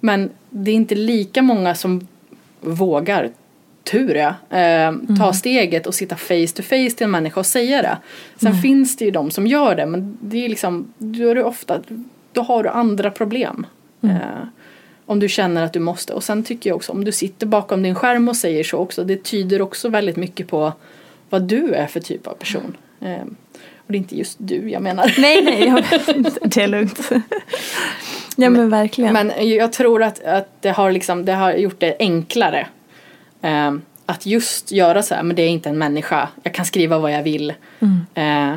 [0.01, 2.09] Men det är inte lika många som
[2.61, 3.31] vågar,
[3.85, 7.83] tur ja, eh, ta steget och sitta face to face till en människa och säga
[7.83, 7.99] det.
[8.37, 11.45] Sen finns det ju de som gör det men det är liksom, då är det
[11.45, 11.81] ofta,
[12.33, 13.67] då har du andra problem.
[14.03, 14.45] Eh,
[15.07, 16.13] om du känner att du måste.
[16.13, 19.05] Och sen tycker jag också om du sitter bakom din skärm och säger så också,
[19.05, 20.73] det tyder också väldigt mycket på
[21.31, 22.77] vad du är för typ av person.
[23.01, 23.23] Eh,
[23.77, 25.15] och det är inte just du jag menar.
[25.19, 25.85] Nej nej, jag,
[26.51, 27.11] det är lugnt.
[28.37, 29.13] ja men verkligen.
[29.13, 32.67] Men jag tror att, att det, har liksom, det har gjort det enklare.
[33.43, 33.73] Eh,
[34.07, 36.29] att just göra så här, men det är inte en människa.
[36.43, 37.55] Jag kan skriva vad jag vill.
[38.15, 38.57] Eh,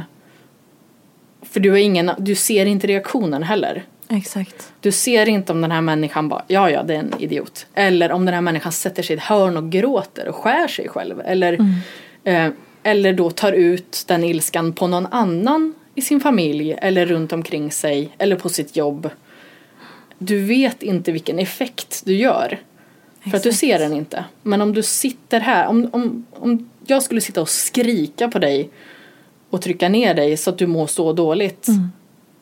[1.41, 3.83] för du, har ingen, du ser inte reaktionen heller.
[4.09, 4.73] Exakt.
[4.79, 7.65] Du ser inte om den här människan bara, ja ja det är en idiot.
[7.73, 10.89] Eller om den här människan sätter sig i ett hörn och gråter och skär sig
[10.89, 11.21] själv.
[11.25, 11.65] Eller, eh,
[12.83, 16.75] eller då tar ut den ilskan på någon annan i sin familj.
[16.81, 18.09] Eller runt omkring sig.
[18.17, 19.09] Eller på sitt jobb.
[20.17, 22.59] Du vet inte vilken effekt du gör.
[23.23, 23.59] För att du Exakt.
[23.59, 24.25] ser den inte.
[24.41, 28.69] Men om du sitter här, om, om, om jag skulle sitta och skrika på dig
[29.49, 31.67] och trycka ner dig så att du mår så dåligt.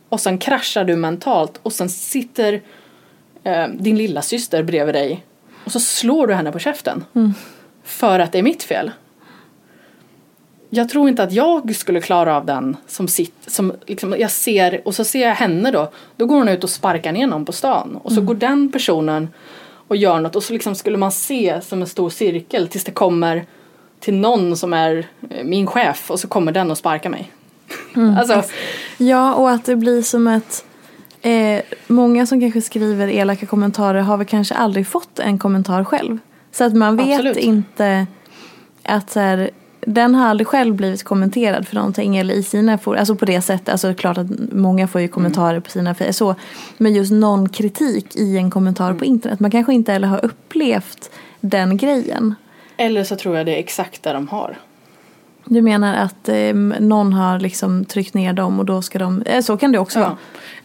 [0.10, 2.62] Och sen kraschar du mentalt och sen sitter
[3.44, 5.26] eh, din lilla syster bredvid dig
[5.66, 7.06] och så slår du henne på käften.
[7.84, 8.92] För att det är mitt fel.
[10.74, 14.82] Jag tror inte att jag skulle klara av den som sitter, som liksom jag ser,
[14.86, 15.92] och så ser jag henne då.
[16.16, 18.00] Då går hon ut och sparkar ner någon på stan.
[18.04, 19.30] Och så går den personen
[19.88, 22.92] och gör något och så liksom skulle man se som en stor cirkel tills det
[22.92, 23.46] kommer
[24.00, 27.32] till någon som är eh, min chef och så kommer den och sparkar mig.
[28.18, 28.44] Alltså,
[28.98, 30.66] Ja, och att det blir som att
[31.22, 36.18] eh, många som kanske skriver elaka kommentarer har väl kanske aldrig fått en kommentar själv.
[36.52, 37.38] Så att man vet Absolut.
[37.38, 38.08] inte
[38.84, 39.52] att så här,
[39.88, 43.42] den har aldrig själv blivit kommenterad för någonting eller i sina for, alltså på det
[43.42, 46.36] sättet, alltså klart att många får ju kommentarer på sina så,
[46.78, 51.12] men just någon kritik i en kommentar på internet, man kanske inte heller har upplevt
[51.40, 52.36] den grejen.
[52.78, 54.58] eller så tror jag det är exakt det de har.
[55.46, 59.42] Du menar att eh, någon har liksom tryckt ner dem och då ska de, eh,
[59.42, 60.10] så kan det också vara.
[60.10, 60.18] Ja.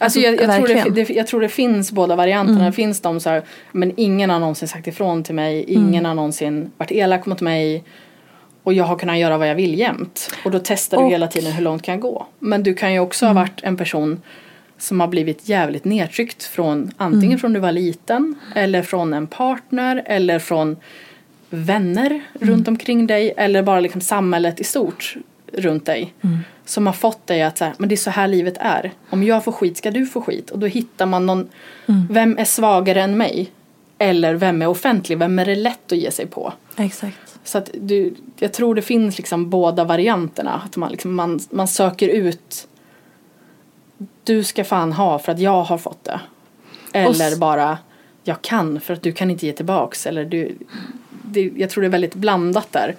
[0.05, 2.65] Alltså, jag, jag, tror det, det, jag tror det finns båda varianterna.
[2.65, 5.65] Det finns de så här, men ingen har någonsin sagt ifrån till mig.
[5.67, 7.83] Ingen har någonsin varit elak mot mig.
[8.67, 10.29] Och jag har kunnat göra vad jag vill jämt.
[10.45, 12.25] Och då testar du Och- hela tiden hur långt kan jag gå.
[12.39, 14.21] Men du kan ju också ha varit en person
[14.77, 20.03] som har blivit jävligt nedtryckt från antingen från du var liten eller från en partner
[20.05, 20.75] eller från
[21.49, 25.15] vänner runt omkring dig eller bara liksom samhället i stort
[25.53, 26.13] runt dig.
[26.65, 28.91] Som har fått dig att säga, men det är så här livet är.
[29.09, 30.49] Om jag får skit ska du få skit.
[30.49, 31.49] Och då hittar man någon,
[32.09, 33.51] vem är svagare än mig?
[33.97, 35.17] Eller vem är offentlig?
[35.17, 36.53] Vem är det lätt att ge sig på?
[36.75, 37.39] Exakt.
[37.43, 40.61] Så att du, jag tror det finns liksom båda varianterna.
[40.65, 42.67] Att man, liksom, man, man söker ut
[44.23, 46.19] du ska fan ha för att jag har fått det.
[46.93, 47.77] Eller bara
[48.23, 50.05] jag kan för att du kan inte ge tillbaks.
[50.05, 50.55] Eller du,
[51.23, 52.95] det, jag tror det är väldigt blandat där.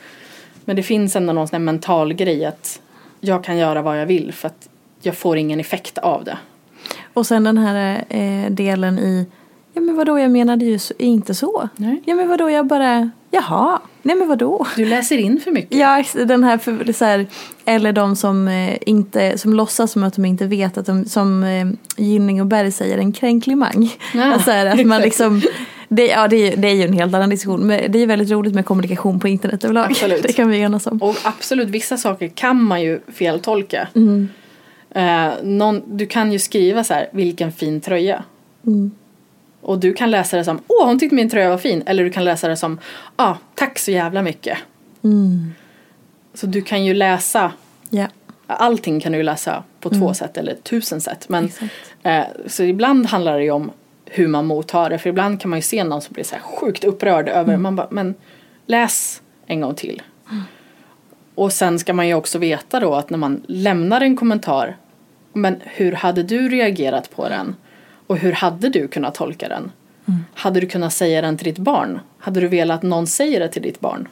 [0.65, 2.81] Men det finns ändå någon sån mental grej att
[3.21, 4.69] jag kan göra vad jag vill för att
[5.03, 6.39] jag får ingen effekt av det.
[7.15, 9.27] Och sen den här eh, delen i
[9.79, 11.69] Ja men vadå jag menade ju så, inte så.
[11.77, 12.03] Nej.
[12.05, 13.81] Ja men vadå jag bara Jaha.
[14.03, 14.67] Nej men vadå.
[14.77, 15.79] Du läser in för mycket.
[15.79, 17.27] Ja den här, för, så här
[17.65, 21.43] Eller de som eh, inte Som låtsas som att de inte vet att de Som
[21.43, 21.67] eh,
[21.97, 23.97] Gynning och Berg säger en kränklimang.
[24.15, 25.43] Ja, alltså, här, att man liksom
[25.89, 27.67] det, ja, det, är, det är ju en helt annan diskussion.
[27.67, 29.91] Men det är väldigt roligt med kommunikation på internet överlag.
[29.91, 30.23] Absolut.
[30.23, 31.03] Det kan vi enas om.
[31.03, 33.89] Och absolut, vissa saker kan man ju feltolka.
[33.95, 34.29] Mm.
[34.91, 38.25] Eh, någon, du kan ju skriva så här, vilken fin tröja.
[38.67, 38.91] Mm.
[39.69, 41.83] Och du kan läsa det som, åh hon tyckte min tröja var fin.
[41.87, 42.79] Eller du kan läsa det som,
[43.17, 44.59] ah, tack så jävla mycket.
[45.05, 45.53] Mm.
[46.35, 47.53] Så du kan ju läsa,
[47.91, 48.07] Ja.
[48.47, 51.29] allting kan du läsa på två sätt eller tusen sätt.
[51.29, 51.51] Men,
[52.03, 53.71] eh, så ibland handlar det ju om
[54.05, 54.99] hur man mottar det.
[54.99, 57.77] För ibland kan man ju se någon som blir så här sjukt upprörd över, man
[57.77, 58.15] bara, men
[58.67, 60.03] läs en gång till.
[61.35, 64.77] Och sen ska man ju också veta då att när man lämnar en kommentar,
[65.33, 67.57] men hur hade du reagerat på den?
[68.09, 69.73] Och hur hade du kunnat tolka den?
[70.35, 72.01] Hade du kunnat säga den till ditt barn?
[72.19, 74.09] Hade du velat att någon säger det till ditt barn?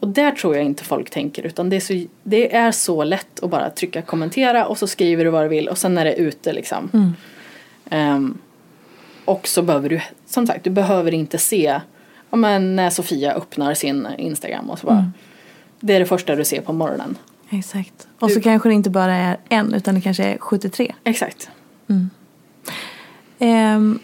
[0.00, 3.40] Och där tror jag inte folk tänker utan det är, så, det är så lätt
[3.42, 6.14] att bara trycka kommentera och så skriver du vad du vill och sen är det
[6.14, 6.90] ute liksom.
[6.92, 7.12] Mm.
[7.90, 8.38] Ehm,
[9.24, 11.80] och så behöver du, som sagt, du behöver inte se
[12.30, 15.12] ja, men när Sofia öppnar sin Instagram och så bara.
[15.80, 17.16] Det är det första du ser på morgonen.
[17.50, 18.08] Exakt.
[18.18, 20.94] Och så Du- kanske det inte bara är en utan det kanske är 73.
[21.04, 21.50] Exakt.
[23.38, 23.98] Ehm,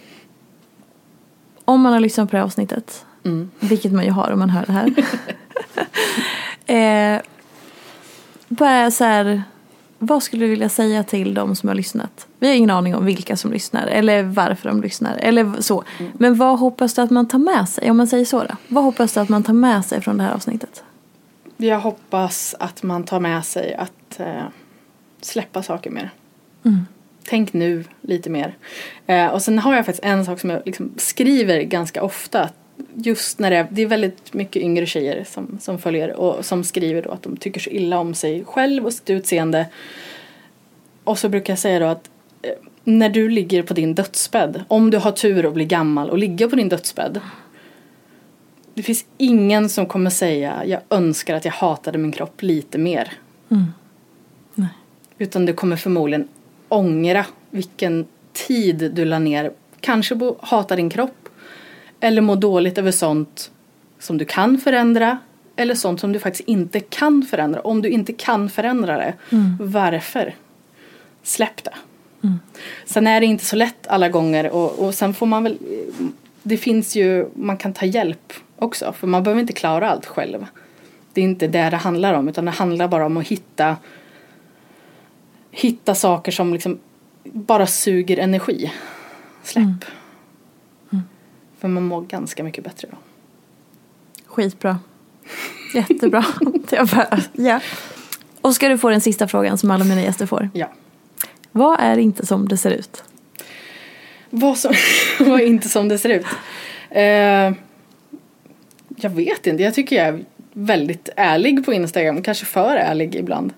[1.64, 3.50] om man har lyssnat på det här avsnittet, Mm.
[3.60, 4.94] vilket man ju har om man hör det här.
[7.16, 7.22] eh,
[8.48, 9.42] bara så här,
[9.98, 12.26] vad skulle du vilja säga till de som har lyssnat?
[12.38, 15.84] Vi har ingen aning om vilka som lyssnar eller varför de lyssnar eller så.
[16.12, 17.90] Men vad hoppas du att man tar med sig?
[17.90, 18.56] Om man säger så då.
[18.68, 20.84] Vad hoppas du att man tar med sig från det här avsnittet?
[21.56, 24.42] Jag hoppas att man tar med sig att eh,
[25.20, 26.10] släppa saker mer.
[27.26, 28.54] Tänk nu lite mer.
[29.06, 32.50] Eh, och sen har jag faktiskt en sak som jag liksom skriver ganska ofta.
[32.94, 36.64] Just när det är, det är väldigt mycket yngre tjejer som, som följer och som
[36.64, 39.66] skriver då att de tycker så illa om sig själv och sitt utseende.
[41.04, 42.10] Och så brukar jag säga då att
[42.42, 42.50] eh,
[42.84, 46.48] när du ligger på din dödsbädd, om du har tur och blir gammal och ligger
[46.48, 47.20] på din dödsbädd.
[48.74, 53.12] Det finns ingen som kommer säga jag önskar att jag hatade min kropp lite mer.
[54.54, 54.68] Nej.
[55.18, 56.28] Utan du kommer förmodligen
[56.74, 59.52] ångra vilken tid du la ner.
[59.80, 61.28] Kanske hata din kropp.
[62.00, 63.50] Eller må dåligt över sånt
[63.98, 65.18] som du kan förändra.
[65.56, 67.60] Eller sånt som du faktiskt inte kan förändra.
[67.60, 69.14] Om du inte kan förändra det,
[69.60, 70.34] varför?
[71.22, 71.74] Släpp det.
[72.84, 75.58] Sen är det inte så lätt alla gånger och, och sen får man väl
[76.42, 80.46] Det finns ju, man kan ta hjälp också för man behöver inte klara allt själv.
[81.12, 83.76] Det är inte det det handlar om utan det handlar bara om att hitta
[85.56, 86.78] Hitta saker som liksom
[87.24, 88.72] bara suger energi.
[89.42, 89.84] Släpp.
[91.58, 92.96] För man mår ganska mycket bättre då.
[94.26, 94.78] Skitbra.
[95.74, 96.24] Jättebra.
[96.70, 97.60] Jag bara, ja.
[98.40, 100.50] Och ska du få den sista frågan som alla mina gäster får.
[100.54, 100.72] Ja.
[101.52, 103.04] Vad är inte som det ser ut?
[104.30, 104.74] Vad som
[105.18, 106.26] var inte som det ser ut.
[106.90, 107.52] Eh,
[108.96, 112.22] jag vet inte, jag tycker jag är väldigt ärlig på Instagram.
[112.22, 113.52] Kanske för ärlig ibland.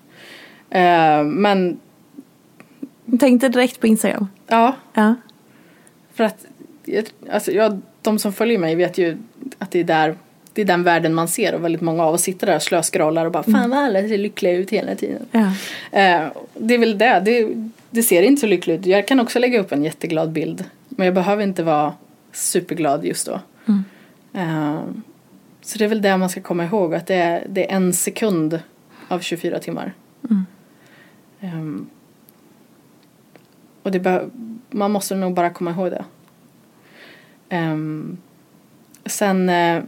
[0.69, 1.79] Eh, men
[3.19, 4.27] tänkte direkt på Instagram.
[4.47, 5.15] ja, Ja.
[6.13, 6.45] för att
[7.31, 9.17] alltså, jag, de som följer mig vet ju
[9.57, 10.15] att det är där
[10.53, 13.25] det är den världen man ser och väldigt många av oss sitter där och slöskrollar
[13.25, 15.25] och bara fan vad alla ser lyckliga ut hela tiden.
[15.31, 15.39] ja.
[15.99, 17.21] Eh, det är väl det.
[17.25, 17.47] det.
[17.89, 18.85] Det ser inte så lyckligt ut.
[18.85, 20.63] Jag kan också lägga upp en jätteglad bild.
[20.89, 21.93] Men jag behöver inte vara
[22.33, 23.39] superglad just då.
[24.33, 24.79] Eh,
[25.61, 26.95] så det är väl det man ska komma ihåg.
[26.95, 28.59] Att det är, det är en sekund
[29.07, 29.93] av 24 timmar.
[31.39, 31.49] Eh,
[33.87, 34.29] och det
[34.69, 36.05] man måste nog bara komma ihåg det.
[37.57, 38.17] Um,
[39.05, 39.83] sen uh,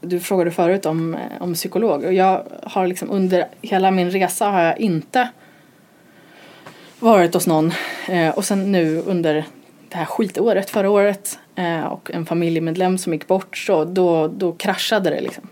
[0.00, 4.46] du frågade förut om, eh, om psykolog och jag har liksom under hela min resa
[4.46, 5.28] har jag inte
[6.98, 7.72] varit hos någon
[8.10, 9.44] Uh, och sen nu under
[9.88, 14.52] det här skitåret förra året uh, och en familjemedlem som gick bort så då, då
[14.52, 15.48] kraschade det liksom.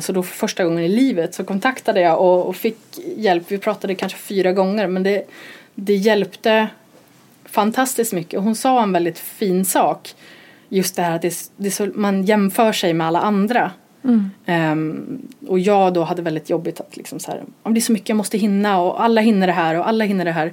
[0.00, 2.78] Så då för första gången i livet så kontaktade jag och, och fick
[3.16, 3.44] hjälp.
[3.48, 5.26] Vi pratade kanske fyra gånger men det,
[5.78, 6.68] det hjälpte
[7.44, 8.38] fantastiskt mycket.
[8.38, 10.14] Och hon sa en väldigt fin sak.
[10.68, 13.70] Just det här att det, det så, man jämför sig med alla andra.
[14.46, 17.92] Ehm, och jag då hade väldigt jobbigt att liksom så här, "Ja, det är så
[17.92, 20.52] mycket jag måste hinna och alla hinner det här och alla hinner det här.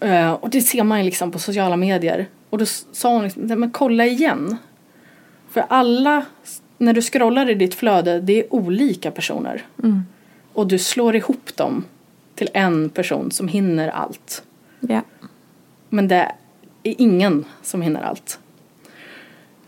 [0.00, 2.26] Eh, och det ser man ju liksom på sociala medier.
[2.50, 4.56] Och då sa hon liksom, "Nej, men kolla igen.
[5.50, 6.24] För alla,
[6.78, 9.62] när du scrollar i ditt flöde, det är olika personer.
[10.52, 11.84] Och du slår ihop dem
[12.44, 14.42] till en person som hinner allt.
[14.80, 15.02] ja.
[15.88, 16.32] Men det
[16.82, 18.38] är ingen som hinner allt.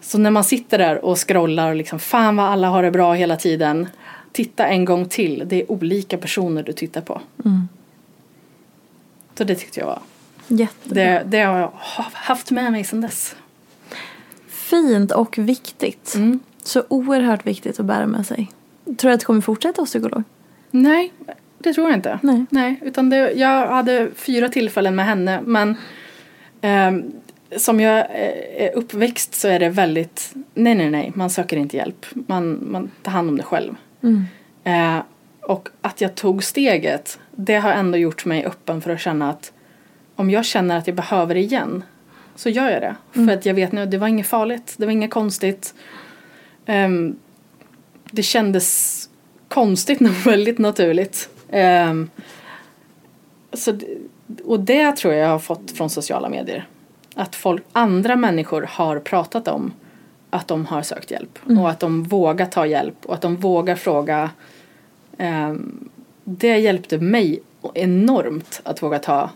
[0.01, 3.15] Så när man sitter där och scrollar och liksom fan vad alla har det bra
[3.15, 3.89] hela tiden.
[4.33, 5.43] Titta en gång till.
[5.47, 7.21] Det är olika personer du tittar på.
[9.35, 10.01] Så det tyckte jag var.
[10.47, 11.05] Jättebra.
[11.05, 11.73] Det, det har jag
[12.13, 13.37] haft med mig sedan dess.
[14.49, 16.15] Fint och viktigt.
[16.15, 16.41] Mm.
[16.63, 18.51] Så oerhört viktigt att bära med sig.
[18.85, 20.23] Tror du att du kommer fortsätta hos psykolog?
[20.71, 21.13] Nej,
[21.59, 22.19] det tror jag inte.
[22.23, 22.45] Nej.
[22.51, 25.77] Nej utan det, jag hade fyra tillfällen med henne men
[26.61, 27.13] ehm,
[27.57, 31.77] som jag eh, är uppväxt så är det väldigt nej nej nej man söker inte
[31.77, 32.07] hjälp.
[32.15, 33.75] Man, man tar hand om det själv.
[34.65, 34.99] Eh,
[35.41, 39.53] och att jag tog steget det har ändå gjort mig öppen för att känna att
[40.17, 41.85] om jag känner att jag behöver det igen
[42.35, 42.97] så gör jag det.
[43.13, 45.75] För att jag vet nu det var inget farligt, det var inget konstigt.
[46.67, 47.17] Ehm,
[48.11, 49.09] det kändes
[49.49, 51.29] konstigt men väldigt naturligt.
[51.51, 52.11] Ehm,
[53.53, 53.79] så,
[54.45, 56.69] och det tror jag jag har fått från sociala medier.
[57.15, 59.73] Att folk, andra människor har pratat om
[60.31, 63.75] att de har sökt hjälp och att de vågar ta hjälp och att de vågar
[63.77, 64.31] fråga.
[65.19, 65.89] Ehm,
[66.25, 67.41] det hjälpte mig
[67.75, 69.31] enormt att våga ta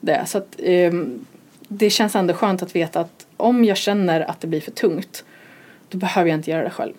[0.00, 0.22] det.
[0.26, 1.24] Så att, ehm,
[1.68, 5.24] det känns ändå skönt att veta att om jag känner att det blir för tungt
[5.88, 6.94] då behöver jag inte göra det själv.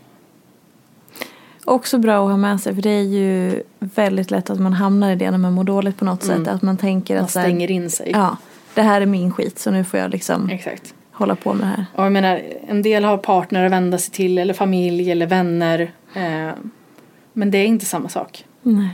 [1.66, 5.12] Också bra att ha med sig för det är ju väldigt lätt att man hamnar
[5.12, 6.46] i det när man mår dåligt på något Mm.
[6.46, 6.54] sätt.
[6.54, 8.10] Att man tänker Man att här, stänger in sig.
[8.14, 8.38] ja,
[8.74, 10.94] det här är min skit så nu får jag liksom Exakt.
[11.12, 11.86] hålla på med det här.
[11.96, 15.92] Och jag menar, en del har partner att vända sig till eller familj eller vänner.
[16.16, 16.52] Eh,
[17.34, 18.46] men det är inte samma sak.
[18.62, 18.90] Nej.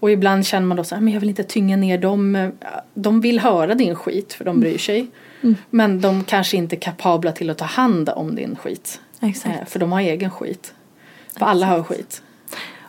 [0.00, 2.52] Och ibland känner man då så här, men jag vill inte tynga ner dem.
[2.94, 5.06] De vill höra din skit för de bryr sig.
[5.70, 9.00] Men de kanske inte är kapabla till att ta hand om din skit.
[9.20, 9.60] Exakt.
[9.60, 10.73] Eh, för de har egen skit.
[11.38, 12.22] För alla har skit.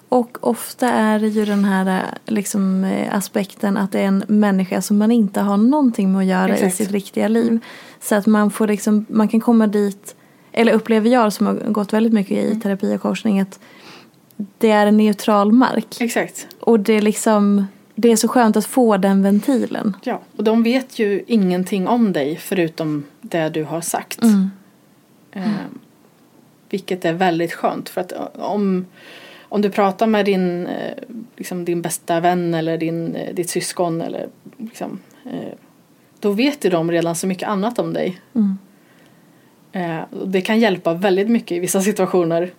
[0.09, 4.81] Och ofta är det ju den här liksom, eh, aspekten att det är en människa
[4.81, 6.73] som man inte har någonting med att göra Exakt.
[6.73, 7.59] i sitt riktiga liv.
[8.01, 10.15] Så att man får liksom, man kan komma dit,
[10.51, 12.57] eller upplever jag som har gått väldigt mycket Mm.
[12.57, 13.59] i terapi och coachning att
[14.57, 16.01] det är en neutral mark.
[16.01, 16.47] Exakt.
[16.59, 19.97] Och det är liksom, det är så skönt att få den ventilen.
[20.03, 20.21] Ja.
[20.37, 24.19] Och de vet ju ingenting om dig förutom det du har sagt.
[25.31, 25.47] Eh,
[26.75, 27.89] vilket är väldigt skönt.
[27.89, 28.85] För att om,
[29.41, 30.93] om du pratar med din, eh,
[31.37, 35.53] liksom din bästa vän eller din, eh, ditt syskon eller liksom, eh,
[36.19, 38.21] då vet ju de redan så mycket annat om dig.
[40.11, 42.51] Och det kan hjälpa väldigt mycket i vissa situationer.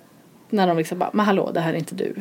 [0.51, 2.15] När de liksom bara, men hallå det här är inte du,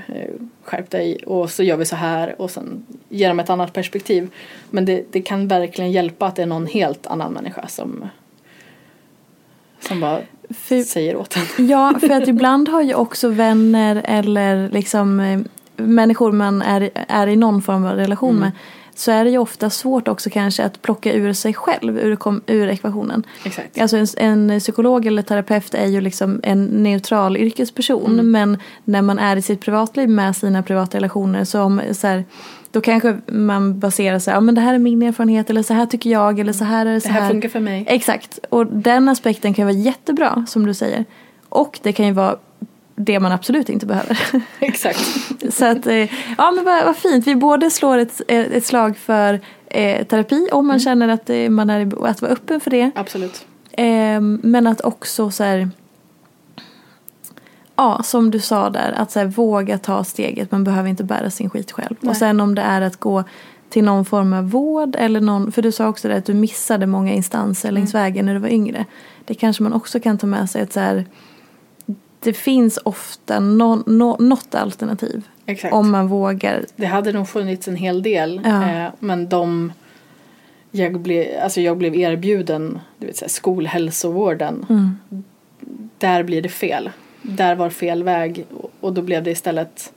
[0.63, 4.29] skärp dig och så gör vi så här och sen ger de ett annat perspektiv.
[4.69, 8.07] Men det, det kan verkligen hjälpa att det är någon helt annan människa som,
[9.79, 11.67] som bara För- säger åt en.
[11.69, 15.39] Ja, för att ibland har ju också vänner eller liksom eh,
[15.77, 18.39] människor man är, är i någon form av relation Mm.
[18.41, 18.51] med
[18.97, 22.17] så är det ju ofta svårt också kanske att plocka ur sig själv ur,
[22.47, 23.23] ur ekvationen.
[23.45, 23.81] Exakt.
[23.81, 28.31] Alltså en, en psykolog eller terapeut är ju liksom en neutral yrkesperson Mm.
[28.31, 32.25] men när man är i sitt privatliv med sina privata relationer så, om, så här,
[32.75, 35.85] då kanske man baserar sig, ja men det här är min erfarenhet eller så här
[35.85, 37.85] tycker jag eller så här är det så Det här funkar för mig.
[37.87, 41.05] Exakt, och den aspekten kan vara jättebra som du säger.
[41.49, 42.37] Och det kan ju vara
[42.95, 44.19] det man absolut inte behöver.
[44.59, 44.99] Exakt.
[45.49, 47.27] Så att, eh, ja men vad, vad fint.
[47.27, 51.69] Vi både slår ett, ett slag för eh, terapi om man känner att eh, man
[51.69, 52.91] är att vara öppen för det.
[52.95, 53.45] Absolut.
[53.71, 55.69] Eh, men att också så här,
[57.75, 60.51] ja som du sa där, att så här, våga ta steget.
[60.51, 61.95] Man behöver inte bära sin skit själv.
[62.01, 63.23] Och sen om det är att gå
[63.69, 66.87] till någon form av vård eller någon, för du sa också det att du missade
[66.87, 68.85] många instanser längs vägen när du var yngre.
[69.25, 71.05] Det kanske man också kan ta med sig att så här,
[72.19, 75.23] det finns ofta nå, nå, något alternativ.
[75.45, 75.73] Exakt.
[75.73, 76.65] Om man vågar.
[76.75, 78.41] Det hade nog funnits en hel del.
[78.43, 78.69] Ja.
[78.69, 79.71] Eh, men de
[80.71, 84.65] jag blev, alltså jag blev erbjuden du vet, så här, skolhälsovården.
[84.69, 84.97] Mm.
[85.97, 86.89] Där blir det fel.
[87.29, 88.45] Där var fel väg.
[88.81, 89.93] Och- då blev det istället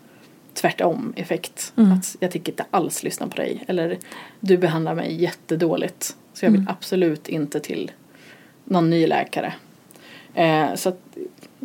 [0.55, 1.73] tvärtom effekt.
[1.77, 1.93] Mm.
[1.93, 3.65] Att jag tänker inte alls lyssna på dig.
[3.69, 3.99] Eller
[4.41, 6.17] du behandlar mig jättedåligt.
[6.33, 6.73] Så jag vill Mm.
[6.79, 7.91] absolut inte till
[8.65, 9.53] någon ny läkare.
[10.35, 11.01] Eh, så att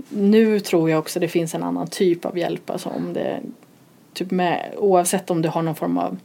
[0.09, 2.69] nu tror jag också det finns en annan typ av hjälp.
[2.69, 3.39] Alltså om det,
[4.13, 6.17] typ med, oavsett om du har någon form av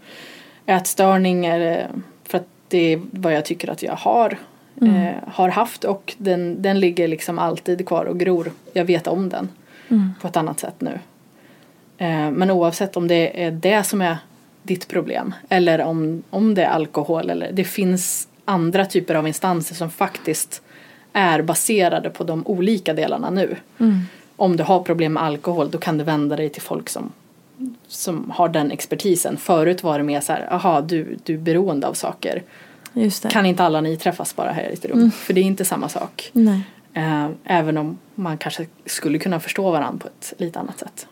[0.66, 1.46] ätstörning.
[1.46, 1.88] Eller,
[2.24, 4.38] för att det är vad jag tycker att jag har.
[4.80, 8.52] Eh, har haft och den, den ligger liksom alltid kvar och gror.
[8.72, 9.48] Jag vet om den
[10.20, 10.98] på ett annat sätt nu.
[11.98, 14.16] Eh, men oavsett om det är det som är
[14.62, 19.74] ditt problem eller om, om det är alkohol eller det finns andra typer av instanser
[19.74, 20.62] som faktiskt
[21.12, 23.56] är baserade på de olika delarna nu.
[24.36, 27.12] Om du har problem med alkohol då kan du vända dig till folk som,
[27.86, 29.36] som har den expertisen.
[29.36, 32.42] Förut var det mer så här, aha du, du är beroende av saker.
[33.02, 33.28] Just det.
[33.28, 35.10] Kan inte alla ni träffas bara här i ett rum?
[35.10, 36.30] För det är inte samma sak.
[36.32, 36.60] Nej.
[36.94, 41.06] Eh, även om man kanske skulle kunna förstå varandra på ett lite annat sätt.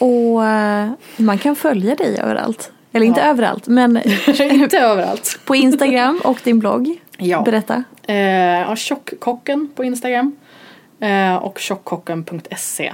[0.00, 2.72] Och eh, man kan följa dig överallt.
[2.92, 3.26] Eller inte Ja.
[3.26, 3.96] överallt, men
[4.40, 5.38] inte överallt.
[5.44, 7.00] på Instagram och din blogg.
[7.18, 7.42] Ja.
[7.42, 7.84] Berätta.
[8.02, 8.16] Eh,
[8.60, 10.36] ja, Tjockkocken på Instagram.
[11.00, 12.92] Eh, och tjockkocken.se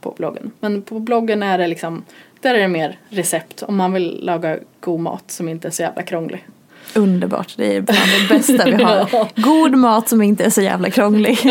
[0.00, 0.50] på bloggen.
[0.60, 2.04] Men på bloggen är det liksom,
[2.40, 5.82] där är det mer recept om man vill laga god mat som inte är så
[5.82, 6.46] jävla krånglig.
[6.94, 9.28] Underbart, det är bland det bästa vi har.
[9.42, 11.38] God mat som inte är så jävla krånglig.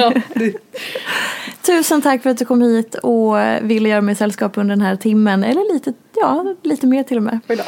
[1.66, 4.95] Tusen tack för att du kom hit och ville göra mig sällskap under den här
[4.95, 5.43] timmen.
[5.43, 7.39] Eller lite, ja, lite mer till och med.
[7.50, 7.64] Oj då.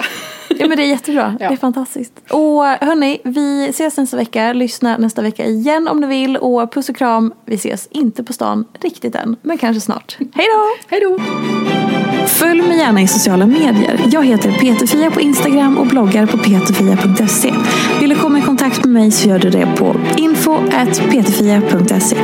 [0.60, 1.48] Ja men det är jättebra, Ja.
[1.48, 2.14] det är fantastiskt.
[2.30, 4.54] Och hörni, vi ses nästa vecka.
[4.54, 6.38] Lyssna nästa vecka igen om du vill.
[6.38, 10.18] Och puss och kram, vi ses inte på stan riktigt än, men kanske snart.
[10.20, 10.68] Hej då!
[10.88, 11.18] Hej då!
[12.28, 14.00] Följ mig gärna i sociala medier.
[14.12, 17.54] Jag heter Peterfia på Instagram och bloggar på peterfia.se.
[18.00, 22.16] Vill du komma i kontakt med mig så gör du det på info.peterfia.se.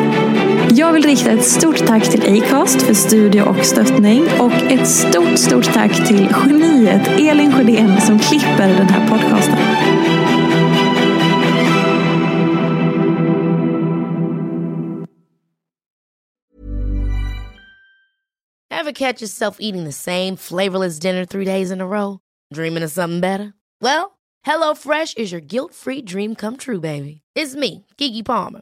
[0.77, 5.39] Jag vill rikta ett stort tack till Acast för studio och stöttning och ett stort,
[5.39, 9.57] stort tack till geniet Elin Sjödén som klipper den här podcasten.
[18.71, 22.19] Have catch yourself eating the same flavorless dinner three days in a row?
[22.53, 23.53] Dreaming of something better?
[23.81, 24.17] Well,
[24.47, 27.21] HelloFresh is your guilt-free dream come true, baby.
[27.35, 28.61] It's me, Gigi Palmer.